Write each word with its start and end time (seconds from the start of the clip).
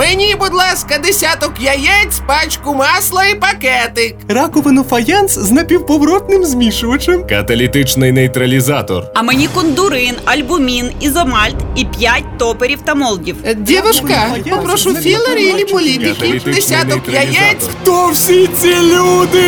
Мені, 0.00 0.34
будь 0.40 0.54
ласка, 0.54 0.98
десяток 0.98 1.52
яєць, 1.60 2.20
пачку 2.26 2.74
масла 2.74 3.24
і 3.26 3.34
пакетик. 3.34 4.16
Раковину 4.28 4.82
фаянс 4.84 5.38
з 5.38 5.50
напівповоротним 5.50 6.44
змішувачем. 6.44 7.26
Каталітичний 7.26 8.12
нейтралізатор. 8.12 9.04
А 9.14 9.22
мені 9.22 9.48
кондурин, 9.48 10.14
альбумін, 10.24 10.90
ізомальт 11.00 11.56
і 11.76 11.84
5 11.84 12.24
топерів 12.38 12.80
та 12.84 12.94
молдів. 12.94 13.36
Е, 13.44 13.54
Девушка, 13.54 14.36
попрошу 14.50 14.94
філери 14.94 15.42
і 15.42 15.54
ліполітики. 15.54 16.40
Десяток 16.44 17.00
яєць. 17.12 17.68
Хто 17.82 18.10
всі 18.10 18.46
ці 18.46 18.74
люди? 18.74 19.44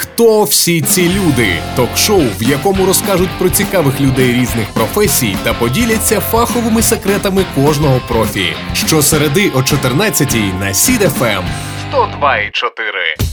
Хто 0.00 0.42
всі 0.44 0.80
ці 0.80 1.02
люди? 1.02 1.48
Ток-шоу, 1.76 2.22
в 2.40 2.42
якому 2.42 2.86
розкажуть 2.86 3.30
про 3.38 3.50
цікавих 3.50 4.00
людей 4.00 4.32
різних 4.32 4.68
професій 4.74 5.36
та 5.42 5.54
поділяться 5.54 6.20
фаховими 6.20 6.82
секретами 6.82 7.44
кожного 7.54 8.00
профі. 8.08 8.52
Щосереди 8.74 9.50
о 9.54 9.58
14-й 9.58 10.52
на 10.60 10.74
Сід-ФМ. 10.74 11.44
102,4. 11.92 13.30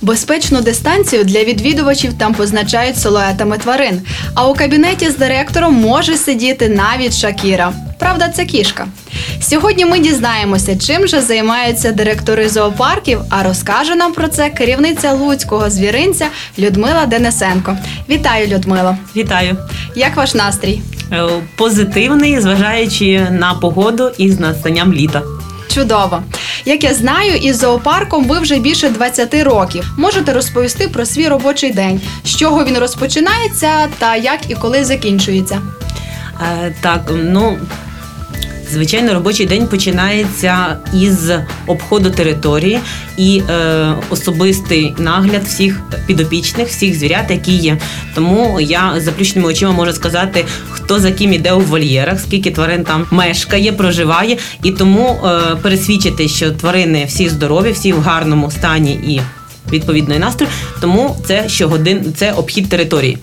Безпечну 0.00 0.60
дистанцію 0.60 1.24
для 1.24 1.44
відвідувачів 1.44 2.18
там 2.18 2.34
позначають 2.34 2.98
силуетами 2.98 3.58
тварин. 3.58 4.02
А 4.34 4.48
у 4.48 4.54
кабінеті 4.54 5.10
з 5.10 5.16
директором 5.16 5.74
може 5.74 6.16
сидіти 6.16 6.68
навіть 6.68 7.14
Шакіра. 7.16 7.72
Правда, 7.98 8.28
це 8.28 8.44
кішка. 8.44 8.86
Сьогодні 9.52 9.84
ми 9.84 9.98
дізнаємося, 9.98 10.76
чим 10.76 11.06
же 11.06 11.20
займаються 11.20 11.92
директори 11.92 12.48
зоопарків. 12.48 13.20
А 13.30 13.42
розкаже 13.42 13.94
нам 13.94 14.12
про 14.12 14.28
це 14.28 14.50
керівниця 14.50 15.12
луцького 15.12 15.70
звіринця 15.70 16.26
Людмила 16.58 17.06
Денисенко. 17.06 17.76
Вітаю, 18.08 18.46
Людмила! 18.46 18.96
Вітаю. 19.16 19.56
Як 19.96 20.16
ваш 20.16 20.34
настрій? 20.34 20.80
Е, 21.12 21.28
Позитивний, 21.56 22.40
зважаючи 22.40 23.26
на 23.30 23.54
погоду 23.54 24.10
і 24.18 24.30
з 24.30 24.40
настанням 24.40 24.92
літа. 24.92 25.22
Чудово! 25.74 26.22
Як 26.64 26.84
я 26.84 26.94
знаю, 26.94 27.36
із 27.36 27.58
зоопарком 27.58 28.24
ви 28.24 28.38
вже 28.38 28.58
більше 28.58 28.88
20 28.88 29.34
років. 29.34 29.92
Можете 29.98 30.32
розповісти 30.32 30.88
про 30.88 31.06
свій 31.06 31.28
робочий 31.28 31.72
день, 31.72 32.00
з 32.24 32.36
чого 32.36 32.64
він 32.64 32.78
розпочинається 32.78 33.88
та 33.98 34.16
як 34.16 34.38
і 34.48 34.54
коли 34.54 34.84
закінчується. 34.84 35.60
Е, 36.42 36.74
Так, 36.80 37.02
ну. 37.14 37.58
Звичайно, 38.72 39.14
робочий 39.14 39.46
день 39.46 39.66
починається 39.66 40.76
із 40.94 41.30
обходу 41.66 42.10
території 42.10 42.78
і 43.16 43.42
е, 43.50 43.94
особистий 44.10 44.94
нагляд 44.98 45.42
всіх 45.44 45.80
підопічних, 46.06 46.68
всіх 46.68 46.98
звірят, 46.98 47.30
які 47.30 47.52
є. 47.52 47.78
Тому 48.14 48.60
я 48.60 48.94
з 49.00 49.02
заплющеними 49.02 49.48
очима 49.48 49.72
можу 49.72 49.92
сказати, 49.92 50.44
хто 50.70 50.98
за 50.98 51.12
ким 51.12 51.32
іде 51.32 51.52
у 51.52 51.60
вольєрах, 51.60 52.20
скільки 52.20 52.50
тварин 52.50 52.84
там 52.84 53.06
мешкає, 53.10 53.72
проживає, 53.72 54.36
і 54.62 54.70
тому 54.70 55.20
е, 55.24 55.56
пересвідчити, 55.62 56.28
що 56.28 56.50
тварини 56.50 57.04
всі 57.04 57.28
здорові, 57.28 57.72
всі 57.72 57.92
в 57.92 58.00
гарному 58.00 58.50
стані 58.50 58.92
і. 58.92 59.20
Відповідної 59.72 60.20
настрою, 60.20 60.52
тому 60.80 61.16
це 61.26 61.48
щогодин, 61.48 62.14
це 62.16 62.32
обхід 62.32 62.68
території. 62.68 63.18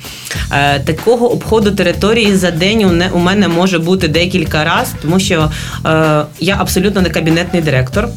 Е, 0.51 0.79
такого 0.79 1.31
обходу 1.31 1.71
території 1.71 2.35
за 2.35 2.51
день 2.51 2.83
у, 2.83 2.91
не, 2.91 3.09
у 3.09 3.19
мене 3.19 3.47
може 3.47 3.79
бути 3.79 4.07
декілька 4.07 4.63
разів, 4.63 4.95
тому 5.01 5.19
що 5.19 5.51
е, 5.85 6.25
я 6.39 6.57
абсолютно 6.59 7.01
не 7.01 7.09
кабінетний 7.09 7.61
директор, 7.61 8.07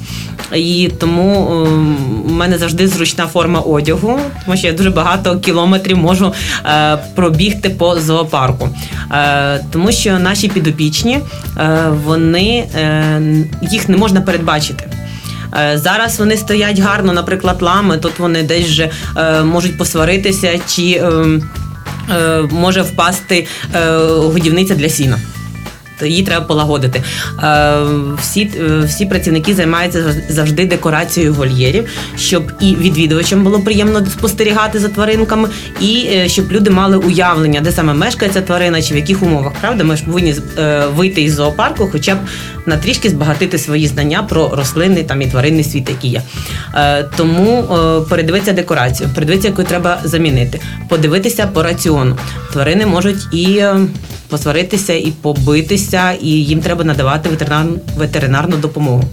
і 0.55 0.91
тому 1.01 1.33
е, 1.33 1.69
у 2.29 2.33
мене 2.33 2.59
завжди 2.59 2.89
зручна 2.89 3.27
форма 3.27 3.61
одягу, 3.61 4.21
тому 4.45 4.57
що 4.57 4.67
я 4.67 4.73
дуже 4.73 4.91
багато 4.91 5.39
кілометрів 5.39 5.99
можу 5.99 6.35
е, 6.67 6.99
пробігти 7.15 7.71
по 7.71 8.01
зоопарку. 8.01 8.69
Е, 9.13 9.65
тому 9.73 9.93
що 9.93 10.19
наші 10.19 10.49
підопічні, 10.49 11.19
е, 11.59 11.79
вони 12.05 12.69
е, 12.75 13.21
їх 13.71 13.89
не 13.89 13.97
можна 13.97 14.21
передбачити. 14.21 15.02
Е, 15.57 15.79
Зараз 15.79 16.19
вони 16.19 16.37
стоять 16.37 16.79
гарно, 16.79 17.13
наприклад, 17.13 17.63
лами. 17.63 17.99
Тут 17.99 18.19
вони 18.19 18.43
десь 18.43 18.67
вже 18.67 18.91
е, 19.17 19.43
можуть 19.43 19.79
посваритися, 19.79 20.61
чи 20.69 20.83
е, 20.83 21.11
е, 22.11 22.43
може 22.51 22.83
впасти 22.83 23.47
годівниця 24.17 24.75
для 24.75 24.89
сіна. 24.89 25.19
То 26.03 26.09
її 26.09 26.23
треба 26.23 26.47
полагодити. 26.47 27.03
Е, 27.43 27.77
всі, 28.21 28.51
е, 28.61 28.79
всі 28.87 29.07
працівники 29.07 29.55
займаються 29.55 30.15
завжди 30.29 30.67
декорацією 30.67 31.35
вольєрів, 31.35 31.89
щоб 32.17 32.53
і 32.61 32.77
відвідувачам 32.77 33.45
було 33.45 33.61
приємно 33.61 34.07
спостерігати 34.07 34.79
за 34.79 34.89
тваринками, 34.89 35.49
і 35.81 36.09
е, 36.13 36.29
щоб 36.29 36.53
люди 36.53 36.71
мали 36.71 36.97
уявлення, 36.97 37.61
де 37.61 37.73
саме 37.73 37.95
мешкає 37.95 38.33
ця 38.33 38.41
тварина, 38.41 38.83
чи 38.83 38.95
в 38.95 38.97
яких 38.97 39.23
умовах. 39.23 39.53
Правда, 39.61 39.85
ми 39.85 39.97
ж 39.97 40.05
повинні 40.05 40.35
вийти 40.95 41.23
із 41.23 41.35
зоопарку, 41.35 41.89
хоча 41.93 42.15
б 42.15 42.19
на 42.67 42.77
трішки 42.77 43.11
збагатити 43.11 43.59
свої 43.59 43.87
знання 43.87 44.23
про 44.23 44.49
рослинний 44.57 45.03
там 45.03 45.23
і 45.23 45.27
тваринний 45.27 45.65
світ, 45.65 45.89
який 45.89 46.11
є. 46.11 46.23
Тому 47.17 47.65
передивитися 48.09 48.53
декорацію, 48.53 49.11
передивитися, 49.15 49.49
яку 49.49 49.63
треба 49.63 50.01
замінити, 50.05 50.61
подивитися 50.89 51.47
по 51.47 51.63
раціону. 51.63 52.17
Тварини 52.53 52.87
можуть 52.87 53.35
і 53.35 53.65
посваритися, 54.33 54.93
і 54.93 55.13
побитися, 55.23 56.13
і 56.23 56.29
їм 56.29 56.61
треба 56.61 56.85
надавати 56.85 57.29
ветеринарну, 57.29 57.79
ветеринарну 57.97 58.57
допомогу. 58.57 59.05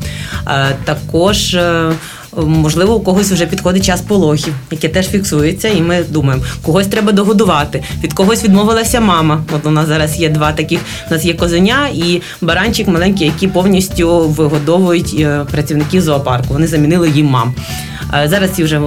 Е, 0.47 0.75
також. 0.85 1.56
е, 1.56 1.91
Можливо, 2.38 2.96
у 2.96 3.00
когось 3.00 3.31
вже 3.31 3.46
підходить 3.46 3.85
час 3.85 4.02
пологів, 4.02 4.53
яке 4.72 4.90
теж 4.90 5.08
фіксується, 5.08 5.68
і 5.68 5.81
ми 5.81 6.03
думаємо, 6.09 6.44
когось 6.66 6.88
треба 6.88 7.12
догодувати, 7.12 7.84
від 8.03 8.13
когось 8.13 8.44
відмовилася 8.44 9.00
мама. 9.00 9.44
От 9.56 9.66
у 9.66 9.72
нас 9.72 9.88
зараз 9.88 10.19
є 10.19 10.29
два 10.29 10.52
таких: 10.52 10.79
у 11.09 11.13
нас 11.13 11.25
є 11.25 11.34
козеня 11.34 11.88
і 11.94 12.22
баранчик 12.41 12.88
маленький, 12.88 13.28
які 13.28 13.47
повністю 13.47 14.19
вигодовують 14.19 15.16
е, 15.19 15.46
працівників 15.52 16.02
зоопарку. 16.02 16.53
Вони 16.53 16.68
замінили 16.68 17.09
їм 17.09 17.25
мам. 17.25 17.53
Зараз 18.25 18.52
ці 18.52 18.63
вже 18.63 18.79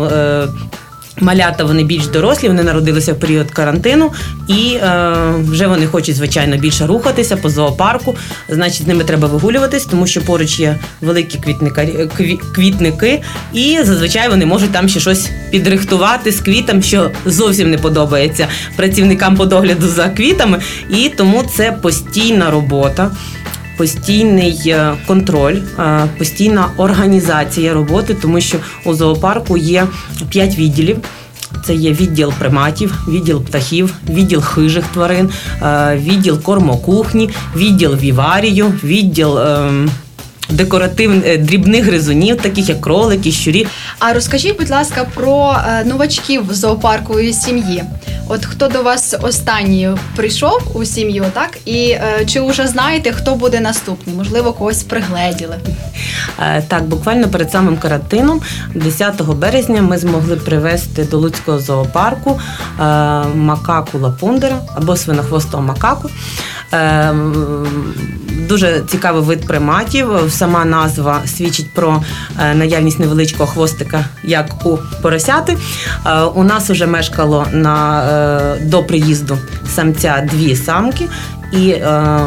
Малята 1.20 1.64
вони 1.64 1.84
більш 1.84 2.06
дорослі, 2.06 2.48
вони 2.48 2.62
народилися 2.62 3.12
в 3.12 3.18
період 3.20 3.50
карантину, 3.50 4.12
і 4.48 4.74
е, 4.74 5.12
вже 5.38 5.66
вони 5.66 5.86
хочуть, 5.86 6.16
звичайно, 6.16 6.56
більше 6.56 6.86
рухатися 6.86 7.36
по 7.36 7.48
зоопарку. 7.48 8.16
Значить, 8.48 8.82
з 8.82 8.86
ними 8.86 9.04
треба 9.04 9.28
вигулюватись, 9.28 9.84
тому 9.84 10.06
що 10.06 10.20
поруч 10.22 10.60
є 10.60 10.78
великі 11.00 11.38
кві- 11.38 12.40
квітники, 12.54 13.22
і 13.52 13.78
зазвичай 13.82 14.28
вони 14.28 14.46
можуть 14.46 14.72
там 14.72 14.88
ще 14.88 15.00
щось 15.00 15.30
підрихтувати 15.50 16.32
з 16.32 16.40
квітом, 16.40 16.82
що 16.82 17.10
зовсім 17.26 17.70
не 17.70 17.78
подобається 17.78 18.48
працівникам 18.76 19.36
по 19.36 19.46
догляду 19.46 19.88
за 19.88 20.08
квітами. 20.08 20.58
І 20.90 21.08
тому 21.16 21.42
це 21.56 21.72
постійна 21.72 22.50
робота 22.50 23.10
постійний 23.76 24.62
е, 24.66 24.92
контроль, 25.06 25.56
е, 25.78 26.08
постійна 26.18 26.68
організація 26.76 27.74
роботи, 27.74 28.16
тому 28.22 28.40
що 28.40 28.58
у 28.84 28.94
зоопарку 28.94 29.56
є 29.56 29.86
п'ять 30.30 30.58
відділів. 30.58 30.96
Це 31.66 31.74
є 31.74 31.92
відділ 31.92 32.32
приматів, 32.38 32.98
відділ 33.08 33.44
птахів, 33.44 33.94
відділ 34.08 34.42
хижих 34.42 34.84
тварин, 34.94 35.30
е, 35.62 35.96
відділ 35.96 36.42
кормокухні, 36.42 37.30
відділ 37.56 37.94
віварію, 37.94 38.72
відділ 38.84 39.38
ем, 39.38 39.90
декоративних 40.50 41.26
е, 41.26 41.38
дрібних 41.38 41.84
гризунів, 41.84 42.36
таких 42.36 42.68
як 42.68 42.80
кролики, 42.80 43.32
щурі. 43.32 43.66
А 43.98 44.12
розкажіть, 44.12 44.58
будь 44.58 44.70
ласка, 44.70 45.06
про 45.14 45.56
е, 45.68 45.84
новачків 45.84 46.44
зоопаркової 46.50 47.32
сім'ї. 47.32 47.84
От 48.28 48.44
хто 48.44 48.68
до 48.68 48.82
вас 48.82 49.14
останній 49.22 49.90
прийшов 50.16 50.62
у 50.74 50.84
сім'ю, 50.84 51.24
так? 51.32 51.58
І 51.64 51.88
е, 51.88 52.24
чи 52.26 52.40
вже 52.40 52.66
знаєте, 52.66 53.12
хто 53.12 53.34
буде 53.34 53.60
наступний? 53.60 54.16
Можливо, 54.16 54.52
когось 54.52 54.82
пригледіли. 54.82 55.56
Е, 56.40 56.62
Так, 56.68 56.82
буквально 56.82 57.28
перед 57.28 57.50
самим 57.50 57.76
карантином, 57.76 58.40
10 58.74 59.22
березня, 59.22 59.82
ми 59.82 59.98
змогли 59.98 60.36
привезти 60.36 61.04
до 61.04 61.18
Луцького 61.18 61.58
зоопарку 61.58 62.40
е, 62.80 62.82
макаку 63.34 63.98
лапундера 63.98 64.58
або 64.74 64.96
свинохвостого 64.96 65.62
макаку. 65.62 66.10
Е, 66.72 66.78
м, 66.78 67.34
Дуже 68.48 68.80
цікавий 68.90 69.22
вид 69.22 69.46
приматів. 69.46 70.08
Сама 70.30 70.64
назва 70.64 71.20
свідчить 71.26 71.70
про 71.74 72.02
е, 72.40 72.54
наявність 72.54 72.98
невеличкого 72.98 73.46
хвостика, 73.50 74.04
як 74.24 74.66
у 74.66 74.78
поросяти. 75.02 75.56
Е, 76.06 76.20
У 76.22 76.42
нас 76.42 76.70
вже 76.70 76.86
мешкало 76.86 77.46
на, 77.52 78.02
е, 78.04 78.56
до 78.64 78.82
приїзду 78.84 79.38
самця 79.74 80.28
дві 80.32 80.56
самки. 80.56 81.08
І 81.52 81.68
е, 81.68 82.20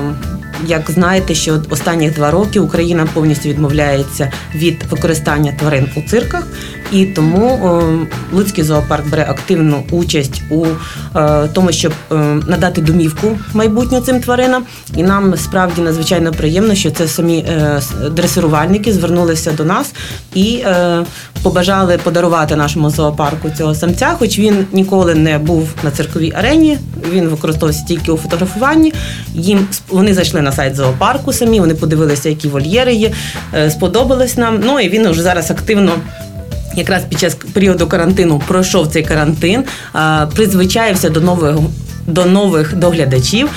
як 0.68 0.92
знаєте, 0.92 1.36
що 1.36 1.62
останніх 1.70 2.14
два 2.16 2.32
роки 2.32 2.60
Україна 2.60 3.08
повністю 3.14 3.50
відмовляється 3.50 4.32
від 4.56 4.84
використання 4.90 5.52
тварин 5.60 5.88
у 5.96 6.02
цирках, 6.10 6.44
І 6.92 7.06
тому 7.06 7.48
е, 7.48 8.08
Луцький 8.36 8.64
зоопарк 8.64 9.08
бере 9.08 9.26
активну 9.30 9.84
участь 9.92 10.42
у 10.50 10.66
е, 11.16 11.50
тому, 11.54 11.72
щоб 11.72 11.94
е, 12.12 12.16
надати 12.48 12.82
домівку 12.82 13.38
майбутню 13.54 14.02
цим 14.02 14.20
тваринам. 14.20 14.64
І 14.96 15.04
нам 15.04 15.38
справді 15.38 15.82
надзвичайно 15.82 16.32
приємно, 16.32 16.76
що 16.76 16.92
це 16.92 17.08
самі 17.08 17.46
дресирувальники 18.12 18.94
звернулися 18.94 19.52
до 19.52 19.66
нас 19.66 19.94
і 20.36 20.64
побажали 21.44 21.98
подарувати 21.98 22.56
нашому 22.56 22.90
зоопарку 22.90 23.50
цього 23.58 23.76
самця, 23.76 24.16
хоч 24.20 24.40
він 24.40 24.66
ніколи 24.72 25.16
не 25.16 25.38
був 25.38 25.70
на 25.84 25.92
цирковій 25.92 26.34
арені, 26.36 26.78
він 27.12 27.28
використовувався 27.28 27.86
тільки 27.88 28.12
у 28.12 28.18
фотографуванні. 28.18 28.94
Їм 29.34 29.68
вони 29.90 30.14
зайшли 30.14 30.42
на 30.42 30.52
сайт 30.52 30.76
зоопарку 30.76 31.34
самі, 31.34 31.60
вони 31.60 31.76
подивилися, 31.76 32.30
які 32.30 32.48
вольєри 32.48 32.94
є, 32.94 33.12
сподобалось 33.70 34.38
нам. 34.38 34.62
Ну 34.66 34.80
і 34.80 34.90
він 34.90 35.10
вже 35.10 35.22
зараз 35.22 35.52
активно. 35.52 35.92
Якраз 36.76 37.04
під 37.10 37.20
час 37.20 37.38
періоду 37.54 37.88
карантину 37.88 38.42
пройшов 38.48 38.88
цей 38.88 39.04
карантин, 39.04 39.64
призвичаєвся 40.36 41.10
до 41.10 41.22
нового. 41.22 41.70
до 42.08 42.26
нових 42.26 42.76
доглядачів. 42.76 43.50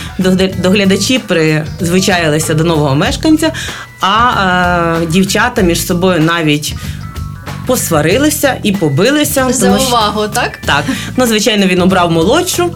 Доглядачі 0.62 1.18
призвичаїлися 1.18 2.54
до 2.54 2.64
нового 2.64 2.94
мешканця, 2.94 3.52
а 4.00 4.30
е, 5.02 5.06
дівчата 5.06 5.62
між 5.62 5.86
собою 5.86 6.20
навіть 6.20 6.74
посварилися 7.66 8.54
і 8.62 8.72
побилися. 8.72 9.46
За 9.50 9.66
тому 9.66 9.78
що- 9.78 9.88
увагу, 9.88 10.28
так? 10.28 10.58
так, 10.66 10.84
ну 11.16 11.26
звичайно, 11.26 11.66
він 11.66 11.82
обрав 11.82 12.10
молодшу, 12.12 12.70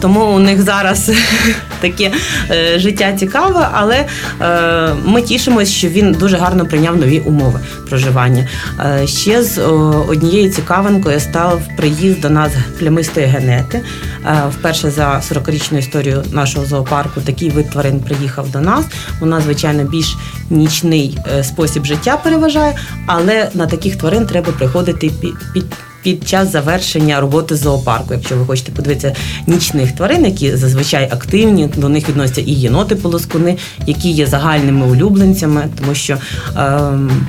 тому 0.00 0.24
у 0.24 0.38
них 0.38 0.62
зараз 0.62 1.10
таке 1.80 2.10
е, 2.50 2.78
життя 2.78 3.12
цікаве, 3.12 3.68
але 3.72 4.06
е, 4.40 4.94
ми 5.04 5.22
тішимось, 5.22 5.72
що 5.72 5.88
він 5.88 6.12
дуже 6.12 6.36
гарно 6.36 6.66
прийняв 6.66 6.96
нові 6.96 7.20
умови 7.20 7.60
проживання. 7.88 8.48
Е, 8.80 9.06
ще 9.06 9.42
з 9.42 9.58
о, 9.58 10.04
однією 10.08 10.50
цікавинкою 10.50 11.20
став 11.20 11.62
приїзд 11.76 12.20
до 12.20 12.30
нас 12.30 12.52
плямистої 12.78 13.26
генети. 13.26 13.80
Е, 14.26 14.42
вперше 14.50 14.90
за 14.90 15.22
40-річну 15.30 15.78
історію 15.78 16.24
нашого 16.32 16.66
зоопарку 16.66 17.20
такий 17.20 17.50
вид 17.50 17.70
тварин 17.70 18.00
приїхав 18.00 18.50
до 18.50 18.60
нас. 18.60 18.84
Нас, 19.20 19.44
звичайно, 19.44 19.84
більш 19.84 20.16
нічний 20.50 21.18
е, 21.38 21.44
спосіб 21.44 21.84
життя 21.84 22.16
переважає, 22.16 22.74
але 23.06 23.48
на 23.54 23.66
таких 23.66 23.96
тварин 23.96 24.26
треба 24.26 24.52
приходити 24.52 25.10
під, 25.20 25.34
під 25.54 25.64
під 26.04 26.28
час 26.28 26.52
завершення 26.52 27.20
роботи 27.20 27.56
зоопарку, 27.56 28.14
якщо 28.14 28.36
ви 28.36 28.46
хочете 28.46 28.72
подивитися 28.72 29.14
нічних 29.46 29.92
тварин, 29.92 30.24
які 30.24 30.56
зазвичай 30.56 31.04
активні, 31.12 31.70
до 31.76 31.88
них 31.88 32.08
відносяться 32.08 32.40
і 32.40 32.50
єноти 32.50 32.96
полоскуни, 32.96 33.56
які 33.86 34.10
є 34.10 34.26
загальними 34.26 34.86
улюбленцями, 34.86 35.68
тому 35.80 35.94
що. 35.94 36.16
Ем, 36.56 37.26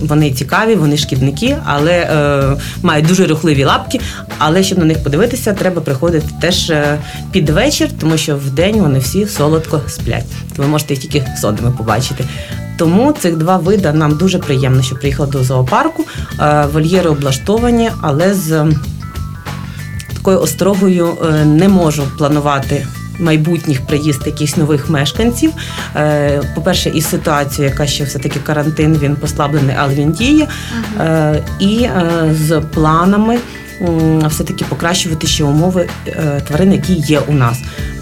вони 0.00 0.30
цікаві, 0.30 0.74
вони 0.74 0.96
шкідники, 0.96 1.56
але 1.64 1.92
е, 1.92 2.56
мають 2.82 3.06
дуже 3.06 3.26
рухливі 3.26 3.64
лапки. 3.64 4.00
Але 4.38 4.62
щоб 4.62 4.78
на 4.78 4.84
них 4.84 5.02
подивитися, 5.02 5.52
треба 5.52 5.80
приходити 5.80 6.26
теж 6.40 6.70
е, 6.70 6.98
під 7.32 7.50
вечір, 7.50 7.88
тому 8.00 8.16
що 8.16 8.36
в 8.36 8.50
день 8.50 8.80
вони 8.80 8.98
всі 8.98 9.26
солодко 9.26 9.80
сплять. 9.88 10.24
Ви 10.56 10.66
можете 10.66 10.94
їх 10.94 11.02
тільки 11.02 11.24
сонними 11.40 11.70
побачити. 11.70 12.24
Тому 12.78 13.12
цих 13.12 13.36
два 13.36 13.56
види 13.56 13.92
нам 13.92 14.16
дуже 14.16 14.38
приємно, 14.38 14.82
що 14.82 14.96
приїхали 14.96 15.30
до 15.30 15.44
зоопарку. 15.44 16.04
Е, 16.40 16.66
вольєри 16.72 17.10
облаштовані, 17.10 17.90
але 18.02 18.34
з 18.34 18.66
такою 20.14 20.40
острогою 20.40 21.08
е, 21.24 21.44
не 21.44 21.68
можу 21.68 22.02
планувати. 22.18 22.86
Майбутніх 23.20 23.80
приїзд 23.86 24.26
якихось 24.26 24.56
нових 24.56 24.90
мешканців. 24.90 25.52
Е, 25.96 26.42
По-перше, 26.54 26.90
і 26.90 27.02
ситуацію, 27.02 27.68
яка 27.68 27.86
ще 27.86 28.04
все-таки 28.04 28.38
карантин, 28.38 28.98
він 29.02 29.16
послаблений, 29.16 29.76
але 29.78 29.94
він 29.94 30.12
діє. 30.12 30.46
Е, 31.00 31.42
І 31.58 31.82
е, 31.82 32.34
з 32.46 32.60
планами 32.74 33.38
все-таки 34.26 34.64
покращувати 34.68 35.26
ще 35.26 35.44
умови 35.44 35.88
тварин, 36.48 36.72
які 36.72 36.92
є 36.92 37.20
у 37.20 37.32
нас. 37.32 37.58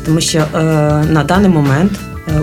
Тому 0.07 0.21
що 0.21 0.45
на 1.11 1.25
даний 1.25 1.51
момент 1.51 1.93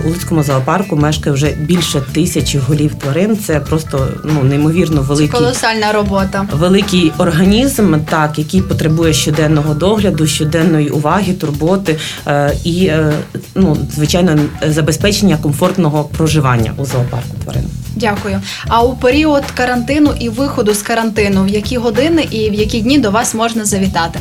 у 0.04 0.08
Луцькому 0.08 0.42
зоопарку 0.42 0.96
мешкає 0.96 1.34
вже 1.34 1.50
більше 1.50 2.02
тисячі 2.12 2.58
голів 2.58 2.94
тварин. 2.94 3.38
Це 3.38 3.60
просто 3.60 4.08
ну, 4.24 4.42
неймовірно 4.42 5.02
великий 5.02 5.40
Колосальна 5.40 5.92
робота. 5.92 6.46
великий 6.52 7.12
організм, 7.18 7.94
так 8.10 8.38
який 8.38 8.62
потребує 8.62 9.12
щоденного 9.12 9.74
догляду, 9.74 10.26
щоденної 10.26 10.88
уваги, 10.88 11.32
турботи 11.32 11.98
е, 12.26 12.52
і 12.64 12.86
е, 12.86 13.12
ну 13.54 13.76
звичайно 13.94 14.38
забезпечення 14.66 15.36
комфортного 15.42 16.04
проживання 16.04 16.72
у 16.76 16.84
зоопарку 16.84 17.36
тварин. 17.44 17.64
Дякую. 17.96 18.40
А 18.68 18.82
у 18.82 18.96
період 18.96 19.44
карантину 19.54 20.14
і 20.20 20.28
виходу 20.28 20.74
з 20.74 20.82
карантину, 20.82 21.44
в 21.44 21.48
які 21.48 21.76
години 21.76 22.26
і 22.30 22.50
в 22.50 22.54
які 22.54 22.80
дні 22.80 22.98
до 22.98 23.10
вас 23.10 23.34
можна 23.34 23.64
завітати? 23.64 24.20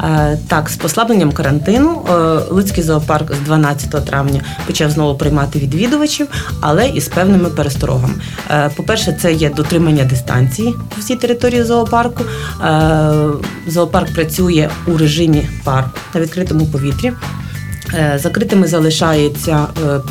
Е, 0.00 0.38
Так, 0.48 0.68
з 0.68 0.76
послабленням 0.76 1.32
карантину 1.32 2.06
е, 2.08 2.12
Луцький 2.50 2.84
зоопарк 2.84 3.34
з 3.34 3.38
12 3.40 4.04
травня 4.04 4.40
почав 4.66 4.90
знову 4.90 5.18
приймати 5.18 5.58
відвідувачів, 5.58 6.26
але 6.60 6.88
із 6.88 7.08
певними 7.08 7.48
пересторогами. 7.48 8.14
Е, 8.50 8.70
По-перше, 8.76 9.16
це 9.20 9.32
є 9.32 9.50
дотримання 9.50 10.04
дистанції 10.04 10.74
по 10.94 11.00
всій 11.00 11.16
території 11.16 11.64
зоопарку. 11.64 12.24
Зоопарк 13.66 14.14
працює 14.14 14.68
у 14.86 14.96
режимі 14.96 15.48
парку 15.64 15.98
на 16.14 16.20
відкритому 16.20 16.66
повітрі. 16.66 17.12
Закритими 18.16 18.66
залишається 18.66 19.66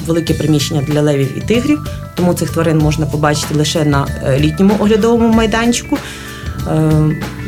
велике 0.07 0.33
приміщення 0.33 0.81
для 0.87 1.01
левів 1.01 1.37
і 1.37 1.41
тигрів, 1.41 1.87
тому 2.15 2.33
цих 2.33 2.49
тварин 2.49 2.77
можна 2.77 3.05
побачити 3.05 3.55
лише 3.55 3.85
на 3.85 4.07
літньому 4.39 4.75
оглядовому 4.79 5.33
майданчику. 5.33 5.97
Е, 6.67 6.91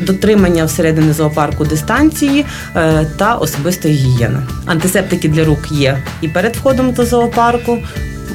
Дотримання 0.06 0.64
всередині 0.64 1.12
зоопарку 1.12 1.64
дистанції 1.64 2.44
е, 2.76 3.06
та 3.16 3.34
особистої 3.34 3.94
гігієни. 3.94 4.38
Антисептики 4.66 5.28
для 5.28 5.44
рук 5.44 5.72
є 5.72 5.98
і 6.20 6.28
перед 6.28 6.56
входом 6.56 6.92
до 6.92 7.06
зоопарку. 7.06 7.78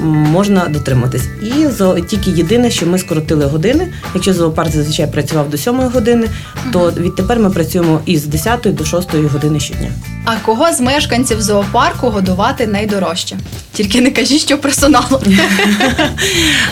Можна 0.02 0.68
дотриматись. 0.68 1.24
І 1.42 1.66
тільки 2.02 2.30
єдине, 2.30 2.70
що 2.70 2.86
ми 2.86 2.98
скоротили 2.98 3.44
години. 3.44 3.88
Якщо 4.14 4.34
зоопарк 4.34 4.70
зазвичай 4.70 5.06
працював 5.06 5.50
до 5.50 5.56
7 5.56 5.74
години, 5.74 6.26
то 6.72 6.92
відтепер 6.96 7.38
ми 7.38 7.50
працюємо 7.50 8.00
із 8.06 8.26
10 8.26 8.60
до 8.64 8.84
6 8.84 9.14
години 9.14 9.60
щодня. 9.60 9.90
А 10.24 10.36
кого 10.46 10.72
з 10.72 10.80
мешканців 10.80 11.42
зоопарку 11.42 12.10
годувати 12.10 12.66
найдорожче? 12.66 13.36
Тільки 13.72 14.00
не 14.00 14.10
кажіть, 14.10 14.40
що 14.40 14.58
персоналу. 14.58 15.22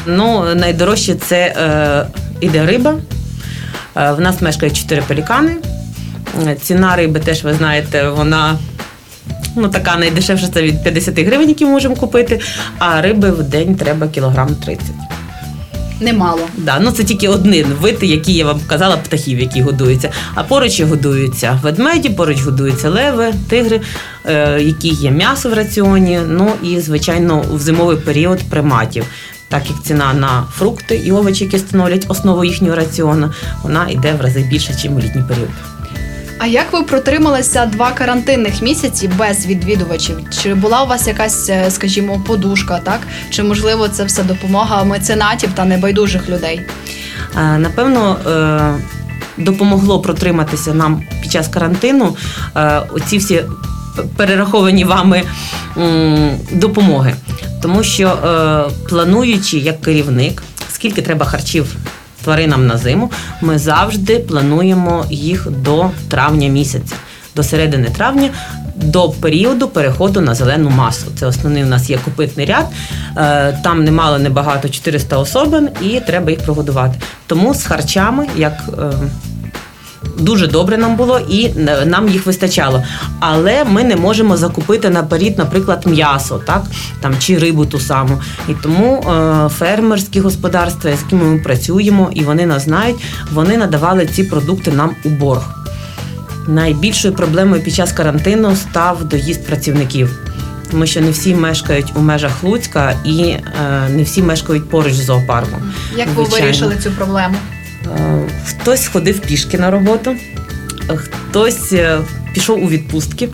Ну, 0.06 0.54
найдорожче 0.54 1.14
це 1.14 1.36
е, 1.36 2.06
іде 2.40 2.66
риба. 2.66 2.94
Е, 3.98 4.12
в 4.12 4.20
нас 4.20 4.42
мешкають 4.42 4.76
чотири 4.76 5.02
пелікани. 5.02 5.56
Е, 6.46 6.56
Ціна 6.62 6.96
риби 6.96 7.20
теж, 7.20 7.44
ви 7.44 7.54
знаєте, 7.54 8.08
вона 8.08 8.58
ну, 9.56 9.68
така 9.68 9.96
найдешевша 9.96 10.48
це 10.48 10.62
від 10.62 10.82
50 10.82 11.18
гривень, 11.18 11.48
які 11.48 11.64
ми 11.64 11.70
можемо 11.70 11.96
купити, 11.96 12.40
а 12.78 13.02
риби 13.02 13.30
в 13.30 13.42
день 13.42 13.74
треба 13.74 14.08
кілограм 14.08 14.54
30. 14.54 14.86
Немало. 16.00 16.40
Да, 16.56 16.78
ну 16.80 16.90
це 16.90 17.04
тільки 17.04 17.28
один 17.28 17.64
вид, 17.64 17.98
який 18.02 18.34
я 18.34 18.44
вам 18.44 18.60
казала, 18.66 18.96
птахів, 18.96 19.40
які 19.40 19.62
годуються. 19.62 20.10
А 20.34 20.42
поруч 20.42 20.80
годуються 20.80 21.60
ведмеді, 21.62 22.08
поруч 22.08 22.42
годуються 22.42 22.88
леви, 22.88 23.34
тигри, 23.48 23.80
е, 24.24 24.62
які 24.62 24.88
є 24.88 25.10
м'ясо 25.10 25.50
в 25.50 25.52
раціоні. 25.52 26.20
Ну 26.28 26.50
і 26.62 26.80
звичайно 26.80 27.44
в 27.52 27.58
зимовий 27.60 27.96
період 27.96 28.38
приматів. 28.50 29.04
Так 29.48 29.70
як 29.70 29.82
ціна 29.82 30.14
на 30.14 30.44
фрукти 30.52 30.96
і 30.96 31.12
овочі, 31.12 31.44
які 31.44 31.58
становлять 31.58 32.06
основу 32.08 32.44
їхнього 32.44 32.76
раціону, 32.76 33.32
вона 33.62 33.88
йде 33.88 34.14
в 34.14 34.20
рази 34.20 34.42
більше, 34.42 34.72
ніж 34.72 34.84
у 34.84 35.00
літній 35.00 35.22
період. 35.28 35.48
А 36.38 36.46
як 36.46 36.72
ви 36.72 36.82
протрималися 36.82 37.66
два 37.66 37.90
карантинних 37.90 38.62
місяці 38.62 39.10
без 39.18 39.46
відвідувачів? 39.46 40.18
Чи 40.30 40.54
була 40.54 40.82
у 40.82 40.86
вас 40.86 41.06
якась, 41.06 41.48
е, 41.50 41.70
скажімо, 41.70 42.22
подушка, 42.26 42.80
так? 42.84 43.00
Чи 43.30 43.42
можливо 43.42 43.88
це 43.88 44.04
все 44.04 44.22
допомога 44.22 44.84
меценатів 44.84 45.50
та 45.54 45.64
небайдужих 45.64 46.28
людей? 46.28 46.60
Е, 47.36 47.58
Напевно, 47.58 48.16
е, 48.26 49.42
допомогло 49.42 50.00
протриматися 50.00 50.74
нам 50.74 51.02
під 51.22 51.32
час 51.32 51.48
карантину 51.48 52.16
оці 52.92 53.18
всі 53.18 53.42
перераховані 54.16 54.84
вами 54.84 55.22
допомоги. 56.52 57.14
Тому 57.62 57.82
що 57.82 58.08
е, 58.08 58.70
плануючи 58.88 59.58
як 59.58 59.80
керівник, 59.80 60.42
скільки 60.70 61.02
треба 61.02 61.26
харчів 61.26 61.76
тваринам 62.24 62.66
на 62.66 62.78
зиму, 62.78 63.10
ми 63.40 63.58
завжди 63.58 64.18
плануємо 64.18 65.04
їх 65.10 65.50
до 65.50 65.90
травня 66.08 66.48
місяця, 66.48 66.94
до 67.36 67.42
середини 67.42 67.90
травня. 67.96 68.30
До 68.76 69.08
періоду 69.10 69.68
переходу 69.68 70.20
на 70.20 70.34
зелену 70.34 70.70
масу. 70.70 71.06
Це 71.16 71.26
основний 71.26 71.64
у 71.64 71.66
нас 71.66 71.90
є 71.90 71.98
копитний 72.04 72.46
ряд. 72.46 72.66
Е, 73.16 73.58
Там 73.64 73.84
немало 73.84 74.18
небагато 74.18 74.68
400 74.68 75.18
особин, 75.18 75.68
і 75.80 76.00
треба 76.00 76.30
їх 76.30 76.40
прогодувати. 76.40 76.98
Тому 77.26 77.54
з 77.54 77.64
харчами, 77.64 78.26
як 78.36 78.52
е, 78.78 78.92
Дуже 80.18 80.46
добре 80.46 80.78
нам 80.78 80.96
було 80.96 81.20
і 81.28 81.44
е, 81.44 81.84
нам 81.86 82.08
їх 82.08 82.26
вистачало. 82.26 82.82
Але 83.20 83.64
ми 83.64 83.84
не 83.84 83.96
можемо 83.96 84.36
закупити 84.36 84.90
наперед, 84.90 85.38
наприклад, 85.38 85.86
м'ясо, 85.86 86.40
так 86.46 86.62
там 87.00 87.14
чи 87.18 87.38
рибу 87.38 87.66
ту 87.66 87.80
саму. 87.80 88.20
І 88.48 88.52
тому 88.62 88.96
е, 88.96 89.48
фермерські 89.48 90.20
господарства, 90.20 90.90
з 90.96 91.02
якими 91.02 91.24
ми 91.24 91.38
працюємо, 91.38 92.10
і 92.14 92.22
вони 92.22 92.46
нас 92.46 92.64
знають, 92.64 92.96
вони 93.32 93.56
надавали 93.56 94.06
ці 94.06 94.24
продукти 94.24 94.72
нам 94.72 94.90
у 95.04 95.08
борг. 95.08 95.42
Найбільшою 96.48 97.14
проблемою 97.14 97.62
під 97.62 97.74
час 97.74 97.92
карантину 97.92 98.56
став 98.56 99.04
доїзд 99.04 99.46
працівників. 99.46 100.18
Тому 100.70 100.86
що 100.86 101.00
не 101.00 101.10
всі 101.10 101.34
мешкають 101.34 101.92
у 101.96 102.00
межах 102.00 102.44
Луцька 102.44 102.94
і 103.04 103.22
е, 103.22 103.42
не 103.88 104.02
всі 104.02 104.22
мешкають 104.22 104.70
поруч 104.70 104.92
з 104.92 105.04
зоопарком. 105.04 105.72
Як 105.96 106.08
ви 106.16 106.24
вирішили 106.24 106.76
цю 106.82 106.90
проблему? 106.90 107.34
Е, 107.96 108.28
Хтось 108.46 108.86
ходив 108.86 109.20
пішки 109.20 109.58
на 109.58 109.70
роботу, 109.70 110.14
хтось 110.96 111.72
е, 111.72 111.98
пішов 112.34 112.64
у 112.64 112.68
відпустки, 112.68 113.28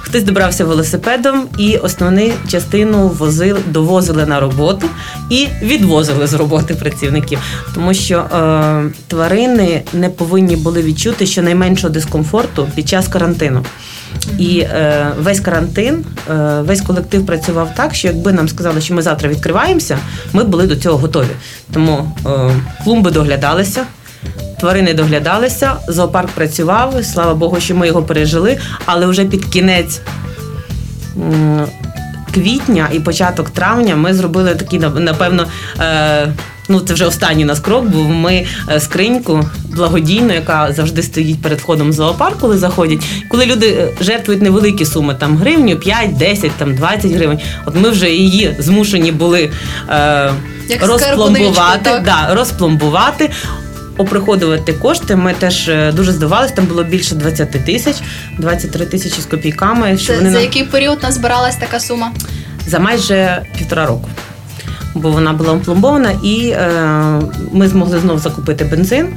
хтось 0.00 0.22
добрався 0.22 0.64
велосипедом 0.64 1.48
і 1.58 1.76
основну 1.76 2.32
частину 2.48 3.08
возили, 3.08 3.60
довозили 3.66 4.26
на 4.26 4.40
роботу 4.40 4.86
і 5.30 5.48
відвозили 5.62 6.26
з 6.26 6.34
роботи 6.34 6.74
працівників. 6.74 7.38
Тому 7.74 7.94
що 7.94 8.16
е, 8.18 8.90
тварини 9.06 9.82
не 9.92 10.08
повинні 10.08 10.56
були 10.56 10.82
відчути 10.82 11.26
щонайменшого 11.26 11.92
дискомфорту 11.92 12.68
під 12.74 12.88
час 12.88 13.08
карантину. 13.08 13.64
І 14.38 14.60
е, 14.60 15.06
весь 15.18 15.40
карантин, 15.40 16.04
е, 16.30 16.60
весь 16.60 16.80
колектив 16.80 17.26
працював 17.26 17.74
так, 17.76 17.94
що 17.94 18.08
якби 18.08 18.32
нам 18.32 18.48
сказали, 18.48 18.80
що 18.80 18.94
ми 18.94 19.02
завтра 19.02 19.28
відкриваємося, 19.28 19.98
ми 20.32 20.44
були 20.44 20.66
до 20.66 20.76
цього 20.76 20.98
готові. 20.98 21.30
Тому 21.72 22.12
е, 22.26 22.30
клумби 22.84 23.10
доглядалися, 23.10 23.82
тварини 24.60 24.94
доглядалися, 24.94 25.72
зоопарк 25.88 26.28
працював. 26.28 27.04
Слава 27.04 27.34
Богу, 27.34 27.60
що 27.60 27.74
ми 27.74 27.86
його 27.86 28.02
пережили, 28.02 28.58
але 28.86 29.06
вже 29.06 29.24
під 29.24 29.44
кінець. 29.44 30.00
Квітня 32.34 32.88
і 32.92 33.00
початок 33.00 33.50
травня 33.50 33.96
ми 33.96 34.14
зробили 34.14 34.54
такий, 34.54 34.78
напевно, 34.78 35.46
е, 35.80 36.32
ну 36.70 36.80
це 36.80 36.94
вже 36.94 37.06
останній 37.06 37.44
у 37.44 37.46
нас 37.46 37.60
крок, 37.60 37.84
бо 37.84 37.98
ми 37.98 38.46
е, 38.70 38.80
скриньку 38.80 39.44
благодійну, 39.76 40.34
яка 40.34 40.72
завжди 40.72 41.02
стоїть 41.02 41.42
перед 41.42 41.60
входом 41.60 41.90
в 41.90 41.92
зоопарк, 41.92 42.38
коли 42.38 42.58
заходять. 42.58 43.00
Коли 43.28 43.46
люди 43.46 43.66
е, 43.68 44.04
жертвують 44.04 44.42
невеликі 44.42 44.84
суми, 44.84 45.14
там 45.14 45.36
гривню, 45.36 45.76
5, 45.76 46.16
10, 46.16 46.52
там 46.52 46.74
20 46.74 47.12
гривень. 47.12 47.38
От 47.66 47.74
ми 47.74 47.90
вже 47.90 48.10
її 48.10 48.54
змушені 48.58 49.12
були 49.12 49.50
е, 49.88 50.32
Як 50.68 50.86
розпломбувати, 50.86 52.02
да, 52.04 52.34
розпломбувати. 52.34 53.30
Оприходувати 53.96 54.72
кошти. 54.72 55.16
Ми 55.16 55.34
теж 55.34 55.68
е, 55.68 55.92
дуже 55.92 56.12
здивувалися. 56.12 56.54
Там 56.54 56.66
було 56.66 56.84
більше 56.84 57.14
20 57.14 57.50
тисяч, 57.50 57.96
23 58.38 58.86
тисячі 58.86 59.22
з 59.22 59.26
копійками. 59.26 59.98
Що 59.98 60.06
Це 60.06 60.16
вони 60.16 60.30
за 60.30 60.34
нам- 60.34 60.44
який 60.44 60.64
період 60.64 61.02
назбиралась 61.02 61.56
така 61.56 61.80
сума? 61.80 62.12
за 62.66 62.78
майже 62.78 63.42
півтора 63.58 63.86
року. 63.86 64.08
Бо 64.94 65.10
вона 65.10 65.32
була 65.32 65.52
опломбована, 65.52 66.12
і 66.22 66.48
е, 66.48 67.20
ми 67.52 67.68
змогли 67.68 67.98
знову 67.98 68.18
закупити 68.18 68.64
бензин, 68.64 69.08